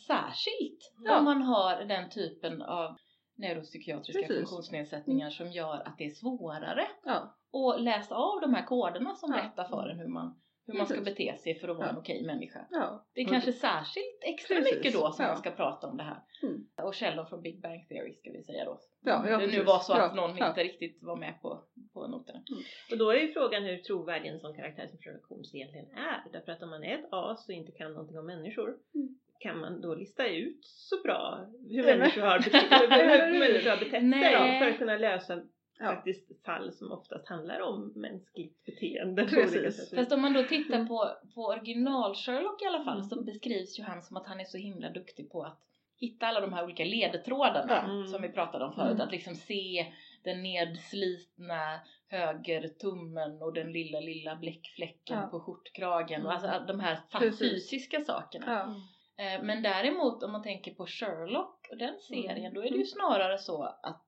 [0.07, 1.19] särskilt Ja.
[1.19, 2.95] om man har den typen av
[3.37, 4.37] neuropsykiatriska Precis.
[4.37, 7.37] funktionsnedsättningar som gör att det är svårare ja.
[7.75, 9.37] att läsa av de här koderna som Ja.
[9.37, 11.91] berättar för en hur man, hur man ska bete sig för att vara Ja.
[11.93, 12.67] en okej människa.
[12.71, 13.05] Ja.
[13.13, 15.31] Det är Och- kanske särskilt extra Precis, mycket då som ja.
[15.31, 16.21] man ska prata om det här.
[16.43, 16.67] Mm.
[16.87, 18.79] Och Sheldon från Big Bang Theory ska vi säga då.
[19.01, 20.49] Ja, ja, det nu var så att Ja, någon ja.
[20.49, 22.43] inte riktigt var med på, på noterna.
[22.91, 26.23] Och då är ju frågan hur trovärdig en sån karaktär som Sherlock Holmes egentligen är.
[26.31, 29.19] Därför att om man är ett as och inte kan någonting om människor Mm.
[29.39, 33.39] Kan man då lista ut så bra hur människor har, bete- Eller hur hur?
[33.39, 35.41] människor har betett sig då, för att kunna lösa
[35.79, 35.85] Ja.
[35.85, 39.23] faktiskt fall som oftast handlar om mänskligt beteende.
[39.23, 39.55] på Precis.
[39.55, 39.95] olika sätt.
[39.95, 43.09] Fast om man då tittar på, på original Sherlock i alla fall Mm.
[43.09, 45.59] så beskrivs ju han som att han är så himla duktig på att
[45.99, 48.07] hitta alla de här olika ledtrådarna Mm.
[48.07, 48.91] som vi pratade om förut.
[48.91, 49.01] Mm.
[49.01, 49.85] Att liksom se
[50.23, 55.27] den nedslitna högertummen och den lilla, lilla bläckfläcken Ja.
[55.31, 56.25] på skjortkragen.
[56.25, 56.97] Och alltså de här
[57.39, 58.45] fysiska sakerna.
[58.47, 58.75] Ja.
[59.17, 62.75] Eh, Men däremot om man tänker på Sherlock och den serien då är det ju
[62.75, 62.85] Mm.
[62.85, 64.03] snarare så att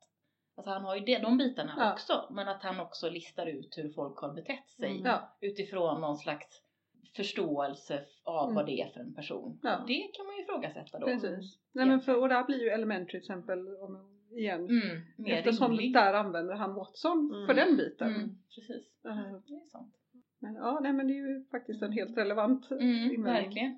[0.57, 1.93] Alltså han har ju det, de bitarna Ja.
[1.93, 5.05] också men att han också listar ut hur folk har betett sig Mm.
[5.05, 5.37] Ja.
[5.41, 6.61] utifrån någon slags
[7.15, 8.55] förståelse av Mm.
[8.55, 9.59] vad det är för en person.
[9.63, 9.83] Ja.
[9.87, 11.05] Det kan man ju ifrågasätta då.
[11.05, 11.59] Precis.
[11.71, 14.65] Nej, men för, och där blir ju Elementary till exempel om, igen.
[14.69, 15.93] Mm, mer Eftersom rimlig.
[15.93, 17.47] där använder han Watson Mm.
[17.47, 18.07] för den biten.
[18.15, 19.05] Mm, precis.
[19.05, 19.15] Eh,
[19.47, 19.95] Det är sant.
[20.39, 23.23] Men ja, nej men det är ju faktiskt en helt relevant Mm, invändning.
[23.23, 23.77] verkligen.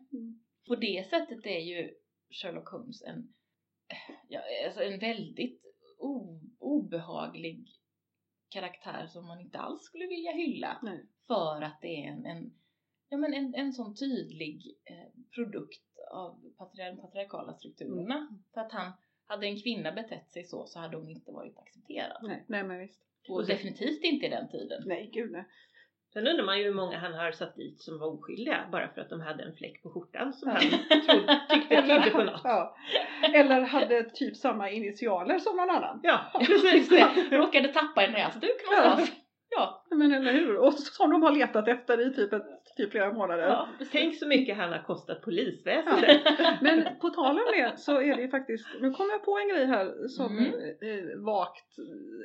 [0.67, 1.93] På det sättet är ju
[2.30, 3.34] Sherlock Holmes en,
[4.28, 5.62] ja, alltså en väldigt
[6.60, 7.67] obehaglig
[8.50, 10.80] karaktär som man inte alls skulle vilja hylla.
[10.84, 11.06] Nej.
[11.28, 12.54] För att det är en, en,
[13.10, 18.17] ja, men en, en sån tydlig eh, produkt av patri- de patriarkala strukturerna.
[18.17, 18.43] Mm.
[18.54, 18.91] För att han,
[19.32, 22.17] hade en kvinna betett sig så så hade hon inte varit accepterad.
[22.24, 23.02] Nej, nej men visst.
[23.30, 24.84] Och definitivt inte i den tiden.
[24.86, 25.45] Nej, gud nej.
[26.13, 29.02] Sen undrar man ju hur många han har satt dit som var oskyldiga bara för
[29.02, 30.56] att de hade en fläck på skjortan som Ja.
[30.89, 32.41] han trodde, tyckte tydde på något.
[32.43, 32.76] Ja.
[33.34, 36.00] Eller hade typ samma initialer som någon annan.
[36.04, 36.89] Ja, precis
[37.30, 37.38] det.
[37.38, 38.82] Råkade tappa en näsduk Ja.
[38.82, 39.12] någonstans.
[39.56, 39.86] Ja.
[39.91, 40.58] Men eller hur?
[40.58, 42.45] Och som de har letat efter i typ, ett,
[42.78, 43.43] typ flera månader.
[43.47, 43.67] ja.
[43.91, 46.21] Tänk så mycket han har kostat polisväsendet.
[46.62, 49.47] Men på tal om det så är det ju faktiskt, nu kom jag på en
[49.50, 50.54] grej här som Mm.
[50.54, 51.65] eh, vagt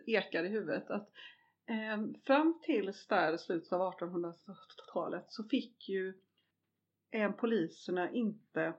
[0.07, 0.91] ekar i huvudet.
[0.91, 1.09] Att,
[1.67, 6.15] Ehm, fram tills där slutet av 1800-talet så fick ju
[7.11, 8.75] eh, poliserna inte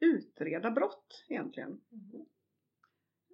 [0.00, 1.80] utreda brott egentligen.
[1.88, 2.26] Mhm.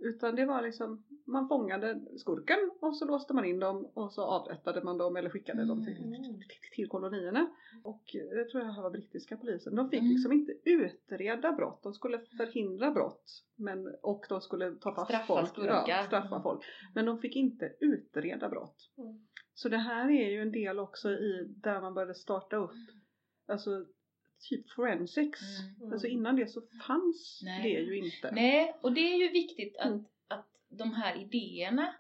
[0.01, 4.23] Utan det var liksom, man fångade skurken och så låste man in dem och så
[4.23, 6.23] avrättade man dem eller skickade dem till, Mm.
[6.23, 6.41] till,
[6.73, 7.51] till kolonierna.
[7.85, 9.75] Och det tror jag var brittiska polisen.
[9.77, 10.13] De fick Mm.
[10.13, 11.83] liksom inte utreda brott.
[11.83, 13.43] De skulle förhindra brott.
[13.57, 15.53] Men, och de skulle ta fast Straffa folk.
[15.89, 16.43] Ja, straffa Mm.
[16.43, 16.65] folk.
[16.95, 18.91] Men de fick inte utreda brott.
[18.99, 19.27] Mm.
[19.55, 22.71] Så det här är ju en del också i där man började starta upp
[23.49, 23.87] Alltså
[24.41, 25.41] typ forensics.
[25.81, 25.93] Mm.
[25.93, 27.63] Alltså innan det så fanns Nej.
[27.63, 28.31] det ju inte.
[28.33, 30.05] Nej, och det är ju viktigt att, Mm.
[30.29, 31.95] att de här idéerna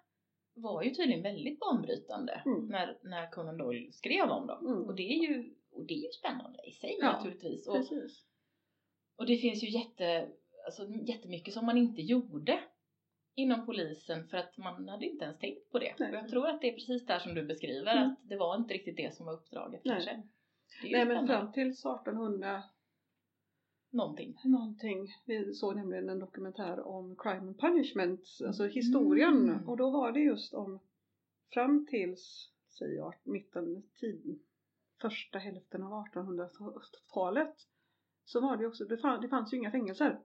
[0.55, 2.67] var ju tydligen väldigt banbrytande Mm.
[2.67, 4.67] när, när Conan Doyle skrev om dem.
[4.67, 4.83] Mm.
[4.89, 7.69] Och, det är ju, och det är ju spännande i sig Ja, naturligtvis.
[7.69, 8.25] Och, Precis.
[9.17, 10.29] och det finns ju jätte,
[10.67, 12.61] alltså, jättemycket som man inte gjorde
[13.35, 15.95] inom polisen för att man hade inte ens tänkt på det.
[15.99, 16.09] Nej.
[16.11, 18.09] Och jag tror att det är precis där som du beskriver Mm.
[18.11, 19.95] att det var inte riktigt det som var uppdraget Nej.
[19.95, 20.23] kanske.
[20.83, 22.63] Nej men fram till 1800
[23.91, 24.41] Någonting.
[24.45, 25.15] någonting.
[25.25, 29.49] Vi såg nämligen en dokumentär om crime and punishment, alltså historien.
[29.49, 29.69] Mm.
[29.69, 30.81] Och då var det just om
[31.53, 34.41] fram tills, säger jag, mitten, tid,
[35.01, 37.55] första hälften av 1800-talet
[38.25, 40.21] så var det också, det, fann, det fanns ju inga fängelser.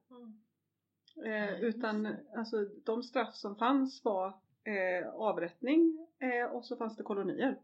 [1.25, 4.27] Eh, Ja, just utan alltså de straff som fanns var
[4.63, 7.59] eh, avrättning eh, och så fanns det kolonier.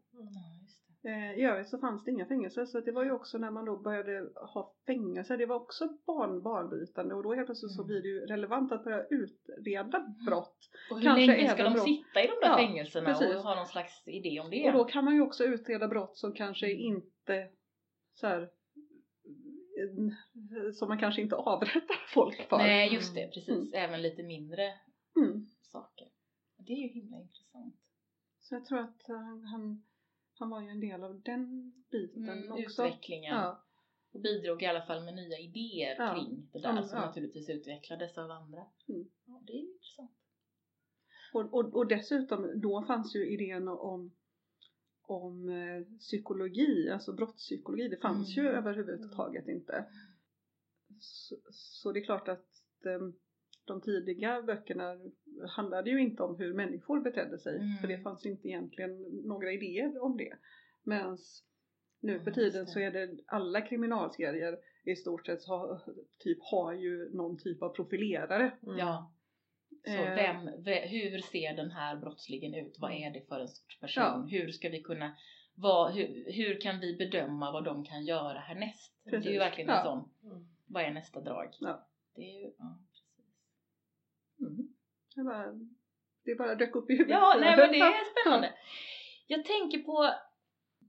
[1.11, 3.77] I övrigt så fanns det inga fängelser så det var ju också när man då
[3.77, 7.87] började ha fängelser, det var också barn, barnbrytande och då helt plötsligt så Mm.
[7.87, 10.57] blir det ju relevant att börja utreda brott.
[10.91, 11.83] Och hur Kanske länge ska de brott.
[11.83, 13.35] sitta i de där Ja, fängelserna precis.
[13.35, 14.67] och ha någon slags idé om det?
[14.67, 16.79] Och då kan man ju också utreda brott som kanske Mm.
[16.79, 17.49] inte
[18.13, 18.41] så här,
[19.79, 22.57] eh, som man kanske inte avrättar folk för.
[22.57, 23.49] Nej, just det, precis.
[23.49, 23.69] Mm.
[23.73, 24.63] Även lite mindre
[25.17, 25.45] Mm.
[25.61, 26.07] saker.
[26.57, 27.75] Det är ju himla intressant.
[28.39, 29.83] Så jag tror att han,
[30.39, 32.63] han, var ju en del av den biten Mm, också.
[32.85, 33.35] utvecklingen.
[33.35, 33.63] Ja,
[34.11, 36.13] Och bidrog i alla fall med nya idéer Ja.
[36.13, 37.05] kring det där Ja, som ja.
[37.05, 38.65] naturligtvis utvecklades av andra.
[38.87, 39.07] Mm.
[39.25, 40.11] Ja, det är intressant.
[41.33, 44.15] Och, och, och dessutom, då fanns ju idén om,
[45.01, 48.45] om eh, psykologi, alltså brottspsykologi, det fanns Mm.
[48.45, 49.85] ju överhuvudtaget inte.
[50.99, 52.47] Så, så det är klart att
[52.85, 52.99] eh,
[53.67, 54.95] de tidiga böckerna
[55.49, 57.77] handlade ju inte om hur människor betedde sig, Mm.
[57.81, 60.33] för det fanns inte egentligen några idéer om det.
[60.83, 61.17] Medan
[62.01, 65.81] nu för Mm, tiden så är det alla kriminalserier i stort sett har,
[66.19, 68.51] typ, har ju någon typ av profilerare.
[68.63, 68.77] Mm.
[68.77, 69.13] Ja.
[69.85, 70.15] Så Eh.
[70.15, 72.75] vem, ve- hur ser den här brottslingen ut?
[72.79, 74.03] Vad är det för en sorts person?
[74.03, 74.27] Ja.
[74.29, 75.15] Hur ska vi kunna,
[75.55, 78.93] vad, hur, hur kan vi bedöma vad de kan göra härnäst?
[79.03, 79.39] Det är ju Precis.
[79.39, 79.77] verkligen Ja.
[79.79, 80.47] en sån, Mm.
[80.67, 81.49] vad är nästa drag?
[81.59, 81.87] Ja.
[82.15, 82.86] Det är ju, ja, precis.
[84.39, 84.73] Mm.
[85.15, 85.53] Det, bara,
[86.25, 87.17] det bara dök upp i huvudet.
[87.17, 88.53] Ja, nej men det är spännande.
[89.27, 90.13] Jag tänker på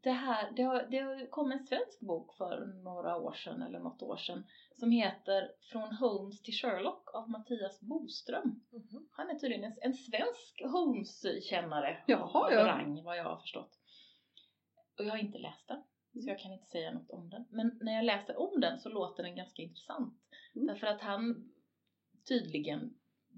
[0.03, 4.03] det här, det, har, det kom en svensk bok för några år sedan eller något
[4.03, 8.61] år sedan som heter Från Holmes till Sherlock av Mattias Boström.
[8.72, 9.09] Mhm.
[9.12, 12.66] Han är tydligen en, en svensk Holmes-kännare Jaha, ja.
[12.66, 13.78] rang vad jag har förstått.
[14.99, 15.82] Och jag har inte läst den,
[16.22, 17.44] så jag kan inte säga något om den.
[17.51, 20.14] Men när jag läser om den så låter den ganska intressant.
[20.55, 20.66] Mm.
[20.66, 21.53] Därför att han
[22.28, 22.94] tydligen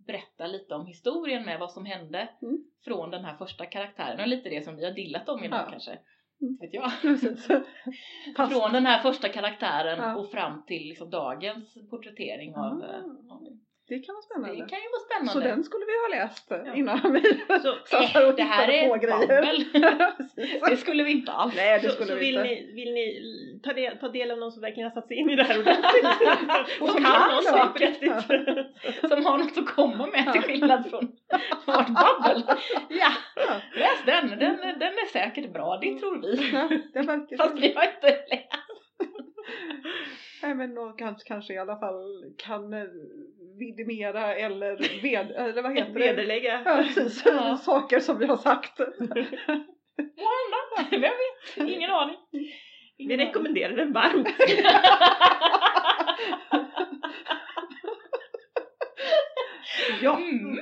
[0.06, 2.64] berättar lite om historien med vad som hände Mm.
[2.84, 4.20] från den här första karaktären.
[4.20, 5.70] Och lite det som vi har dillat om idag Ja.
[5.70, 5.98] kanske.
[6.40, 6.56] Mm.
[6.60, 6.90] Vet jag.
[8.50, 10.16] Från den här första karaktären Ja.
[10.16, 12.82] och fram till liksom dagens porträttering av...
[12.82, 12.86] Ah.
[12.86, 13.42] eh, av
[13.90, 14.56] Det kan vara det spännande.
[14.72, 15.32] kan ju vara spännande.
[15.32, 16.74] Så den skulle vi ha läst Ja.
[16.74, 17.22] innan vi
[17.62, 19.54] Så, satt här och det här är på ett grejer.
[20.70, 21.54] det skulle vi inte alls.
[21.56, 22.48] Nej, det så, skulle så vi vill, inte.
[22.48, 25.30] ni, vill ni ta del, ta del av någon som verkligen har satt sig in
[25.30, 26.80] i det här ordentligt?
[26.80, 27.68] Och som kan oss det.
[27.72, 29.10] på riktigt.
[29.10, 31.04] Som har något att komma med till skillnad från
[31.66, 32.42] vårt babbel.
[32.88, 33.10] Ja,
[33.74, 34.28] läs den.
[34.38, 34.56] den.
[34.78, 36.50] Den är säkert bra, det tror vi.
[36.52, 38.46] Ja, det verkar Fast vi har inte läst.
[40.42, 42.84] Nej men och kanske, kanske i alla fall kan eh,
[43.60, 45.98] vidimera eller, ved, eller vad heter det?
[45.98, 46.62] Vederlägga.
[46.64, 47.22] Ja, precis.
[47.26, 47.56] Ja.
[47.62, 48.78] Saker som vi har sagt.
[49.98, 51.68] Måhända, vem vet?
[51.76, 52.16] Ingen aning.
[52.30, 52.52] Vi
[53.04, 53.26] Ingen aning.
[53.26, 54.28] rekommenderar den varmt.
[60.02, 60.16] Ja.
[60.16, 60.56] Mm,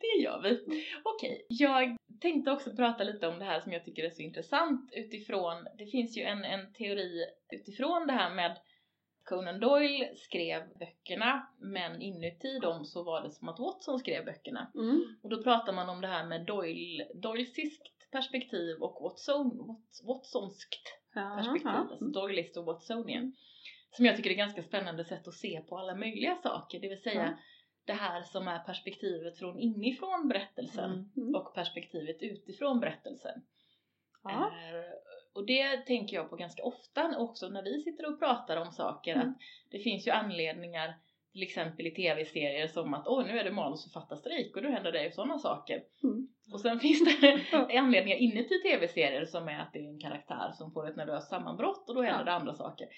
[0.00, 0.80] det gör vi.
[1.02, 4.90] Okej, jag tänkte också prata lite om det här som jag tycker är så intressant
[4.92, 8.56] utifrån, det finns ju en, en teori utifrån det här med
[9.24, 14.70] Conan Doyle skrev böckerna men inuti dem så var det som att Watson skrev böckerna.
[14.74, 15.16] Mm.
[15.22, 20.84] Och då pratar man om det här med Doyle, Doylesiskt perspektiv och Watson, Wat- Watsonskt
[21.14, 21.70] perspektiv, Ja.
[21.70, 23.32] alltså Doylist och Watsonian.
[23.90, 26.88] Som jag tycker är ett ganska spännande sätt att se på alla möjliga saker, det
[26.88, 27.34] vill säga Mm.
[27.86, 31.10] det här som är perspektivet från inifrån berättelsen Mm.
[31.16, 31.34] Mm.
[31.34, 33.42] och perspektivet utifrån berättelsen.
[34.22, 34.52] Ja.
[35.34, 39.14] Och det tänker jag på ganska ofta också när vi sitter och pratar om saker
[39.14, 39.28] Mm.
[39.28, 39.36] att
[39.70, 40.94] det finns ju anledningar
[41.32, 45.04] till exempel i tv-serier som att åh nu är det manusförfattarstrejk och då händer det
[45.04, 45.82] ju sådana saker.
[46.02, 46.28] Mm.
[46.52, 50.72] Och sen finns det anledningar inuti tv-serier som är att det är en karaktär som
[50.72, 52.24] får ett nervöst sammanbrott och då händer Ja.
[52.24, 52.88] det andra saker.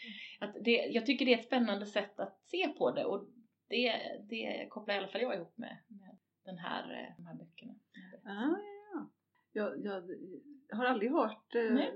[0.41, 3.29] Att det, jag tycker det är ett spännande sätt att se på det och
[3.69, 3.93] det,
[4.29, 7.75] det kopplar i alla fall jag ihop med, med den här, eh, de här böckerna.
[8.25, 8.57] Ah,
[8.93, 9.11] ja.
[9.53, 10.03] Jag, jag
[10.71, 11.93] har aldrig hört eh, Nej.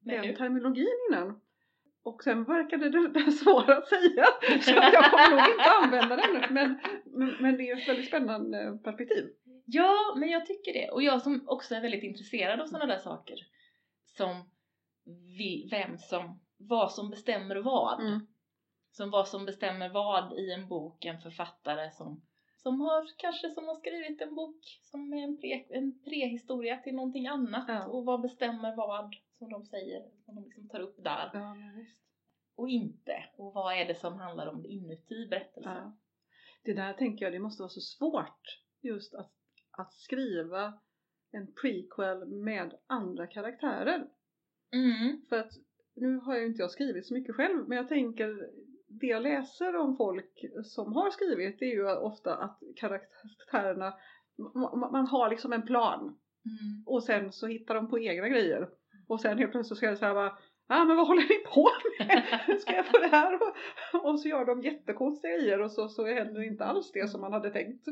[0.00, 0.36] Den nu?
[0.36, 1.40] terminologin innan.
[2.02, 4.26] Och sen verkade det, det svåra att säga.
[4.60, 6.54] Så jag kommer nog inte använda den.
[6.54, 9.30] Men, men, det är ett väldigt spännande perspektiv.
[9.64, 10.90] Ja, men jag tycker det.
[10.90, 13.36] Och jag som också är väldigt intresserad av sådana där saker.
[14.16, 14.50] Som
[15.70, 18.00] vem som, vad som bestämmer vad.
[18.00, 18.26] Mm.
[18.90, 22.22] Som vad som bestämmer vad i en bok, en författare som,
[22.66, 26.94] som har kanske som har skrivit en bok som är en, pre, en prehistoria till
[26.94, 27.64] någonting annat.
[27.68, 27.86] Ja.
[27.86, 31.30] Och vad bestämmer vad, som de säger, som de liksom tar upp där.
[31.32, 31.56] Ja.
[32.56, 33.24] Och inte.
[33.36, 35.72] Och vad är det som handlar om inuti berättelsen.
[35.72, 35.96] Ja.
[36.62, 39.32] Det där tänker jag, det måste vara så svårt just att,
[39.70, 40.78] att skriva
[41.30, 44.08] en prequel med andra karaktärer.
[44.72, 45.22] Mm.
[45.28, 45.52] För att
[45.94, 48.50] nu har ju inte jag skrivit så mycket själv men jag tänker
[48.88, 53.94] det jag läser om folk som har skrivit det är ju ofta att karaktärerna
[54.54, 56.84] man, man har liksom en plan Mm.
[56.86, 58.68] och sen så hittar de på egna grejer
[59.08, 61.44] och sen helt plötsligt så ska jag säga bara Ja ah, men vad håller ni
[61.54, 61.68] på
[61.98, 62.24] med?
[62.60, 63.34] Ska jag få det här?
[63.34, 67.20] Och, och så gör de jättekonstiga grejer och så, så händer inte alls det som
[67.20, 67.86] man hade tänkt.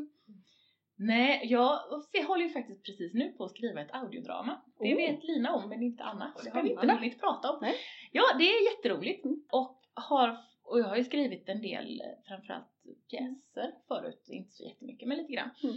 [0.97, 1.79] Nej, jag
[2.27, 4.61] håller ju faktiskt precis nu på att skriva ett audiodrama.
[4.79, 4.97] Det Oh.
[4.97, 6.35] vet Lina om men inte Anna.
[6.45, 7.59] Det har vi inte hunnit prata om.
[7.61, 7.75] Nej.
[8.13, 9.25] Ja, det är jätteroligt.
[9.25, 9.43] Mm.
[9.53, 12.69] Och, har, och jag har ju skrivit en del, framförallt
[13.11, 14.29] pjäser förut.
[14.29, 15.51] Inte så jättemycket, men lite grann.
[15.63, 15.77] Mm.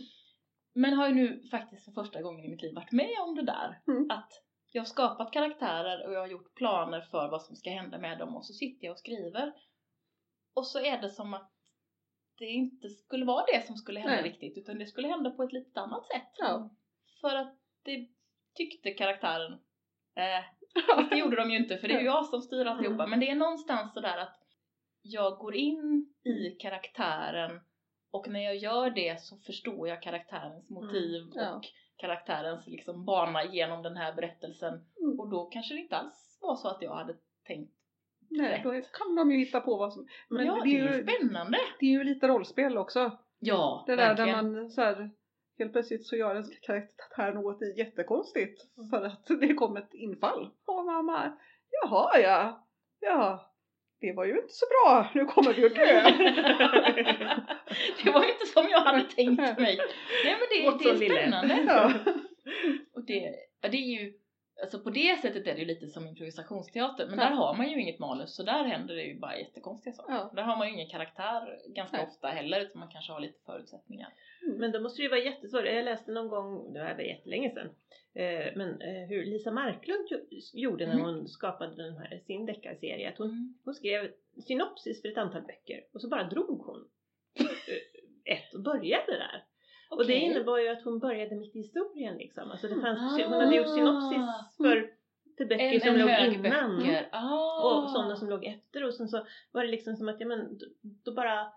[0.74, 3.46] Men har ju nu faktiskt för första gången i mitt liv varit med om det
[3.46, 3.82] där.
[3.88, 4.12] Mm.
[4.12, 7.98] Att jag har skapat karaktärer och jag har gjort planer för vad som ska hända
[7.98, 9.54] med dem och så sitter jag och skriver.
[10.54, 11.52] Och så är det som att
[12.38, 14.30] det inte skulle vara det som skulle hända Nej.
[14.30, 16.32] riktigt utan det skulle hända på ett lite annat sätt.
[16.38, 16.70] Ja.
[17.22, 18.08] För att det
[18.56, 19.54] tyckte karaktären.
[20.16, 20.44] Eh,
[21.10, 23.04] det gjorde de ju inte för det är ju jag som styr alltihopa.
[23.04, 23.10] Mm.
[23.10, 24.47] Men det är någonstans sådär att
[25.14, 27.60] jag går in i karaktären
[28.12, 31.32] och när jag gör det så förstår jag karaktärens motiv Mm.
[31.36, 31.55] Ja.
[31.55, 31.64] och
[31.95, 34.74] karaktärens liksom bana genom den här berättelsen.
[35.01, 35.20] Mm.
[35.20, 37.16] Och då kanske det inte alls var så att jag hade
[37.47, 37.74] tänkt.
[38.30, 40.08] Nej, då kan de ju hitta på vad som...
[40.30, 41.58] Men ja, det, är ju ju, spännande!
[41.80, 43.18] det är ju lite rollspel också.
[43.39, 44.53] Ja, Det där verkligen.
[44.53, 45.12] där man så här,
[45.60, 50.49] helt plötsligt så gör en karaktär något jättekonstigt för att det kom ett infall.
[50.66, 51.38] Och mamma,
[51.70, 52.68] jaha ja,
[52.99, 53.47] ja,
[54.00, 56.02] det var ju inte så bra, nu kommer vi att dö.
[58.04, 59.78] det var ju inte som jag hade tänkt mig.
[60.26, 61.64] Nej men det, det är spännande.
[61.68, 61.91] Ja.
[62.95, 64.14] Och det, ja, det är ju,
[64.62, 67.06] alltså på det sättet är det ju lite som improvisationsteater.
[67.10, 67.24] Men Ja.
[67.26, 70.14] där har man ju inget manus så där händer det ju bara jättekonstiga saker.
[70.14, 70.32] Ja.
[70.36, 72.06] Där har man ju ingen karaktär ganska Nej.
[72.08, 74.10] ofta heller utan man kanske har lite förutsättningar.
[74.60, 75.66] Men då måste det ju vara jättesvårt.
[75.66, 77.70] Jag läste någon gång, det var jättelänge sedan,
[78.55, 81.05] men eh, hur Lisa Marklund jo- gjorde när Mm.
[81.05, 83.09] hon skapade den här, sin deckarserie.
[83.09, 83.53] Att hon, Mm.
[83.65, 84.11] hon skrev
[84.47, 86.88] synopsis för ett antal böcker och så bara drog hon
[87.39, 89.43] eh, ett och började där.
[89.89, 92.51] Och det innebar ju att hon började mitt i historien liksom.
[92.51, 93.24] Alltså det fanns, Ah.
[93.30, 94.22] hon hade gjort synopsis
[94.57, 94.89] för,
[95.38, 97.05] för böcker En, som en låg innan.
[97.11, 97.84] Ah.
[97.84, 100.57] Och sådana som låg efter och sen så var det liksom som att, ja men
[100.57, 100.65] då,
[101.05, 101.47] då bara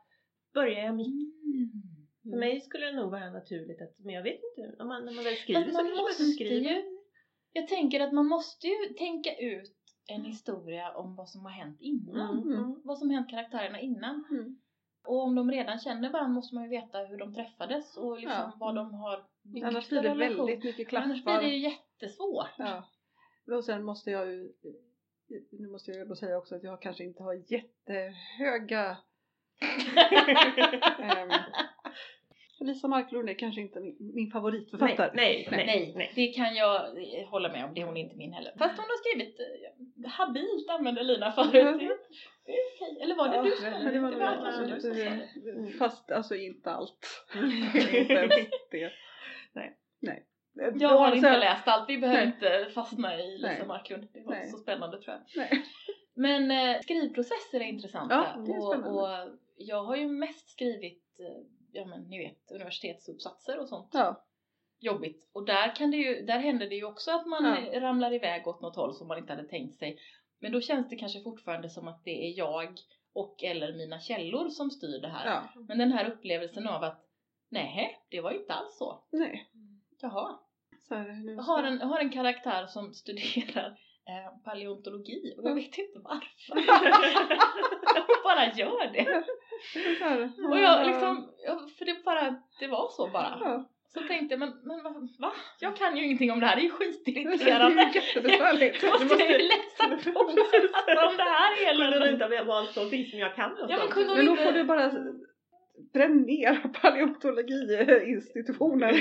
[0.54, 1.06] började jag mitt
[1.44, 1.70] Mm.
[2.22, 5.12] För mig skulle det nog vara naturligt att, men jag vet inte, om man, när
[5.12, 6.70] man väl skriver Fast så man kanske måste man skriver.
[6.70, 6.98] ju,
[7.52, 11.80] jag tänker att man måste ju tänka ut en historia om vad som har hänt
[11.80, 12.42] innan.
[12.42, 12.58] Mm.
[12.58, 12.80] Mm.
[12.84, 14.24] Vad som hänt karaktärerna innan.
[14.30, 14.58] Mm.
[15.04, 18.32] Och om de redan känner varandra måste man ju veta hur de träffades och liksom
[18.36, 18.56] Ja.
[18.60, 20.46] vad de har byggt Annars för blir det relation.
[20.46, 22.48] väldigt mycket Annars blir det ju jättesvårt.
[22.58, 22.84] Ja.
[23.56, 24.52] Och sen måste jag ju,
[25.50, 28.96] nu måste jag då säga också att jag kanske inte har jättehöga
[32.64, 35.11] Lisa Marklund är kanske inte min, favoritförfattare.
[35.14, 36.12] nej, nej, Nej, nej.
[36.14, 36.76] det kan jag
[37.20, 37.74] eh, hålla med om.
[37.74, 38.52] Det är hon inte min heller.
[38.58, 41.52] Fast hon har skrivit eh, habilt använde Lina förut.
[41.52, 41.96] Det, det är
[42.74, 43.02] okej.
[43.02, 45.00] Eller var det Ja, du som men det var nog var som du som sa
[45.00, 45.78] det.
[45.78, 47.06] Fast alltså inte allt.
[47.34, 48.32] inte ens
[48.70, 48.92] det.
[49.52, 49.76] Nej.
[50.00, 50.26] Nej.
[50.74, 51.88] Jag har inte läst allt.
[51.88, 52.34] Vi behöver Nej.
[52.34, 53.66] inte fastna i Lisa.
[53.66, 54.08] Marklund.
[54.12, 55.22] Det var inte så spännande tror jag.
[55.36, 55.64] Nej.
[56.14, 58.14] Men eh, skrivprocesser är intressanta.
[58.14, 59.00] Ja, det är och, spännande.
[59.00, 61.42] och jag har ju mest skrivit, eh,
[61.72, 63.90] ja men ni vet, universitetsuppsatser och sånt.
[63.92, 64.24] Ja.
[64.82, 65.28] Jobbigt.
[65.32, 67.80] Och där, kan det ju, där händer det ju också att man Ja.
[67.80, 69.98] ramlar iväg åt något håll som man inte hade tänkt sig.
[70.40, 72.78] Men då känns det kanske fortfarande som att det är jag
[73.12, 75.26] och eller mina källor som styr det här.
[75.26, 75.60] ja.
[75.68, 77.06] Men den här upplevelsen av att
[77.48, 79.04] nej, det var ju inte alls så.
[79.10, 79.50] Nej.
[80.00, 80.38] Jaha.
[80.88, 80.94] Så
[81.42, 86.54] har en, har en karaktär som studerar eh, paleontologi och jag vet inte varför.
[88.24, 89.24] bara gör det.
[90.50, 93.38] Och jag liksom, jag- för det bara, det var så bara.
[93.40, 93.68] Ja.
[93.94, 95.32] Så tänkte jag, men, men va, va?
[95.61, 97.90] Jag kan ju ingenting om det här, det är ju Det är skitirriterande.
[97.94, 98.80] ju jättebesvärligt.
[98.80, 100.26] Då måste jag ju läsa på om
[101.16, 103.56] det här Kunde du hela inte ha valt någonting som jag kan?
[103.68, 104.92] Ja, men kunde Men då inte- får du bara
[105.92, 108.94] bränna ner paleontologiinstitutionen.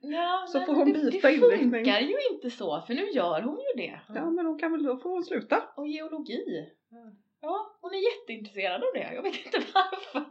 [0.00, 1.70] Ja, Så får hon det, byta det inriktning.
[1.70, 4.00] funkar ju inte så, för nu gör hon ju det.
[4.14, 5.62] Ja men hon kan väl då får hon sluta.
[5.76, 6.68] Och geologi.
[7.42, 9.14] Ja, hon är jätteintresserad av det.
[9.14, 10.24] Jag vet inte varför.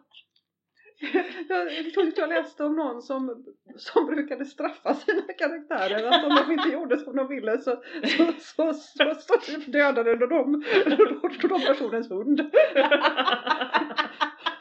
[1.50, 3.46] Jag tror inte jag läste om någon som,
[3.78, 6.08] som brukade straffa sina karaktärer.
[6.08, 7.84] Att om de inte gjorde som de ville så,
[8.18, 12.52] så, så, så, så, typ dödade de, de, de, de personens hund.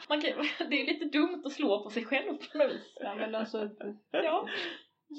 [0.09, 0.31] Man kan,
[0.69, 2.97] det är lite dumt att slå på sig själv på något vis.
[2.99, 3.69] Ja men alltså
[4.11, 4.47] Ja.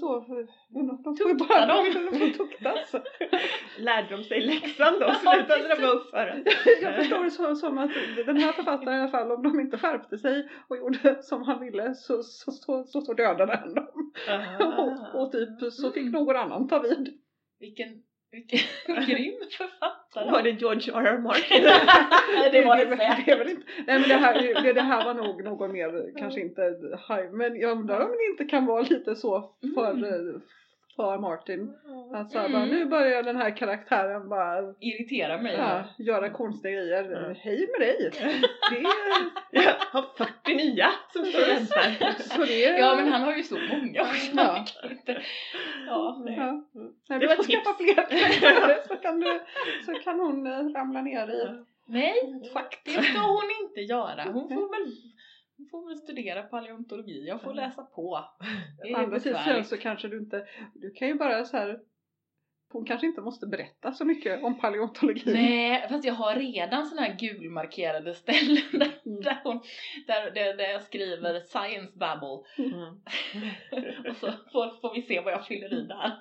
[0.00, 0.20] Så,
[0.68, 2.08] de, de får ju bara dem.
[2.10, 2.94] de får tuktas.
[3.78, 5.12] Lärde de sig läxan då?
[5.14, 6.44] Slutade de upp för det?
[6.82, 7.90] Jag förstår det så, som att
[8.26, 11.60] den här författaren i alla fall om de inte skärpte sig och gjorde som han
[11.60, 14.12] ville så, så, så, så, så dödade han dem.
[14.78, 17.08] Och, och typ så fick någon annan ta vid.
[17.60, 18.02] Vilken,
[18.32, 18.58] vilken
[19.06, 20.30] grym författare.
[20.30, 21.06] Var det George R.
[21.06, 21.18] R.
[21.18, 21.62] Martin?
[22.34, 23.46] Nej, det var det säkert.
[23.86, 26.62] nej men det här, det, det här var nog någon mer, kanske inte
[27.08, 30.40] high, men jag undrar om det inte kan vara lite så för, Mm.
[30.96, 31.74] För Martin.
[32.14, 32.60] Att så här, Mm.
[32.60, 35.54] bara, nu börjar den här karaktären bara Irriterar mig.
[35.58, 37.10] ja, göra konstiga grejer.
[37.28, 37.34] Ja.
[37.40, 38.10] Hej med dig!
[38.70, 38.84] Det är,
[39.64, 40.04] Jag har
[40.42, 42.12] 40 nya som står och väntar.
[42.18, 44.32] så det är, Ja, men han har ju så många också.
[44.36, 44.64] Ja.
[44.90, 45.22] Inte-
[45.86, 46.36] Ja, nej.
[46.36, 46.64] Ja.
[47.08, 49.40] Nej, du får skaffa fler så kan, du,
[49.86, 51.64] så kan hon eh, ramla ner i.
[51.86, 52.14] Nej,
[52.84, 54.22] det ska hon inte göra.
[54.32, 54.92] Hon får väl,
[55.56, 57.26] hon får väl studera paleontologi.
[57.28, 58.24] Jag får läsa på.
[58.82, 61.78] Det andra sidan så kanske du inte, du kan ju bara så här
[62.72, 65.32] hon kanske inte måste berätta så mycket om paleontologi.
[65.32, 69.20] Nej, fast jag har redan sådana här gulmarkerade ställen där, Mm.
[69.22, 69.60] där, hon,
[70.06, 72.94] där, där, där jag skriver science babble Mm.
[74.10, 76.20] och så får, får vi se vad jag fyller i där.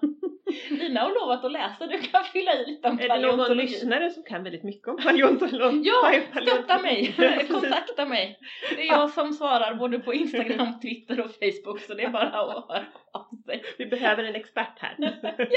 [0.69, 4.09] Lina har lovat att läsa, du kan fylla i lite om Är det någon lyssnare
[4.09, 5.81] som kan väldigt mycket om paleontologi?
[5.83, 7.15] Ja, stötta mig!
[7.51, 8.39] Kontakta mig!
[8.75, 12.23] Det är jag som svarar både på Instagram, Twitter och Facebook så det är bara
[12.23, 13.63] att höra av sig.
[13.77, 14.95] Vi behöver en expert här.
[14.99, 15.49] Hjälp!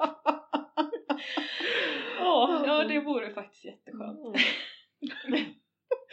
[2.22, 4.36] Åh, ja det vore faktiskt jätteskönt.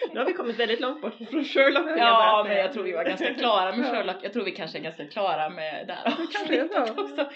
[0.03, 0.13] Mm.
[0.13, 1.89] Nu har vi kommit väldigt långt bort från Sherlock.
[1.99, 3.91] Ja, men jag tror vi var ganska klara med.
[3.91, 4.15] Sherlock.
[4.23, 7.03] Jag tror vi kanske är ganska klara med det här avsnittet så.
[7.03, 7.29] också.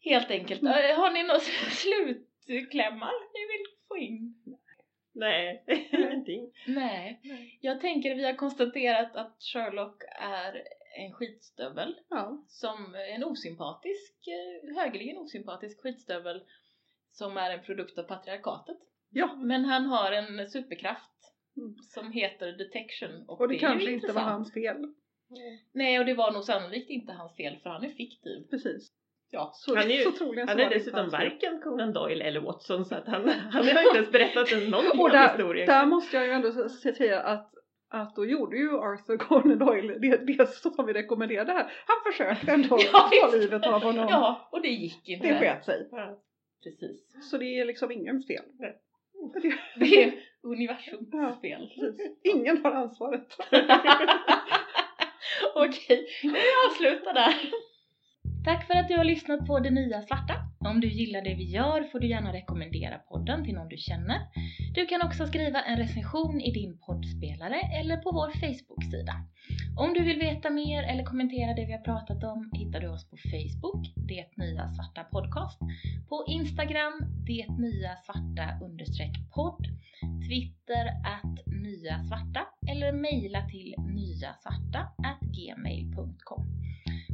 [0.00, 0.62] Helt enkelt.
[0.62, 1.40] Eh, Har ni några
[1.70, 4.34] slutklämmar ni vill få in?
[5.14, 6.52] Nej, ingenting.
[6.66, 7.20] Nej.
[7.60, 10.62] Jag tänker vi har konstaterat att Sherlock är
[10.98, 11.94] en skitstövel.
[12.10, 12.44] Ja.
[12.48, 16.42] Som en osympatisk, eh, högeligen osympatisk skitstövel
[17.12, 18.76] som är en produkt av patriarkatet.
[19.10, 21.35] ja, Men han har en superkraft Mm.
[21.82, 23.24] Som heter detection.
[23.28, 24.76] Och, och det, ju kanske inte var hans fel.
[25.74, 28.46] Nej, och det var nog sannolikt inte hans fel för han är fiktiv.
[28.50, 28.92] Precis.
[29.30, 29.50] Ja.
[29.54, 32.40] Så, Han är ju- så troligen Han är det inte dessutom varken Conan Doyle eller
[32.40, 35.66] Watson så att han, han har inte ens berättat en någonting Och om där, historien.
[35.66, 37.52] där måste jag ju ändå säga att
[37.88, 41.72] att då gjorde ju Arthur Conan Doyle det, det som vi rekommenderade här.
[41.86, 44.06] Han försökte ändå Ja, ta livet av honom.
[44.10, 45.26] Ja, och det gick inte.
[45.28, 45.88] Det sket sig.
[45.90, 46.22] Ja.
[46.64, 47.30] Precis.
[47.30, 48.44] Så det är liksom ingens fel.
[48.58, 48.76] Nej.
[49.42, 49.54] Det,
[49.86, 50.12] Det är
[50.52, 51.36] universums Ja.
[51.40, 52.18] precis.
[52.22, 53.36] Ingen har ansvaret.
[55.54, 57.34] Okej, vi avslutar där.
[58.44, 60.34] Tack för att du har lyssnat på Det Nya Svarta.
[60.70, 64.20] Om du gillar det vi gör får du gärna rekommendera podden till någon du känner.
[64.74, 69.14] Du kan också skriva en recension i din poddspelare eller på vår Facebook-sida.
[69.78, 73.10] Om du vill veta mer eller kommentera det vi har pratat om hittar du oss
[73.10, 75.58] på Facebook, Det Nya Svarta Podcast,
[76.08, 76.94] på Instagram,
[77.26, 78.46] Det Nya Svarta
[79.34, 79.66] podd,
[80.28, 84.88] Twitter att Nya Svarta eller mejla till nyasvarta
[85.36, 86.46] gmail.com.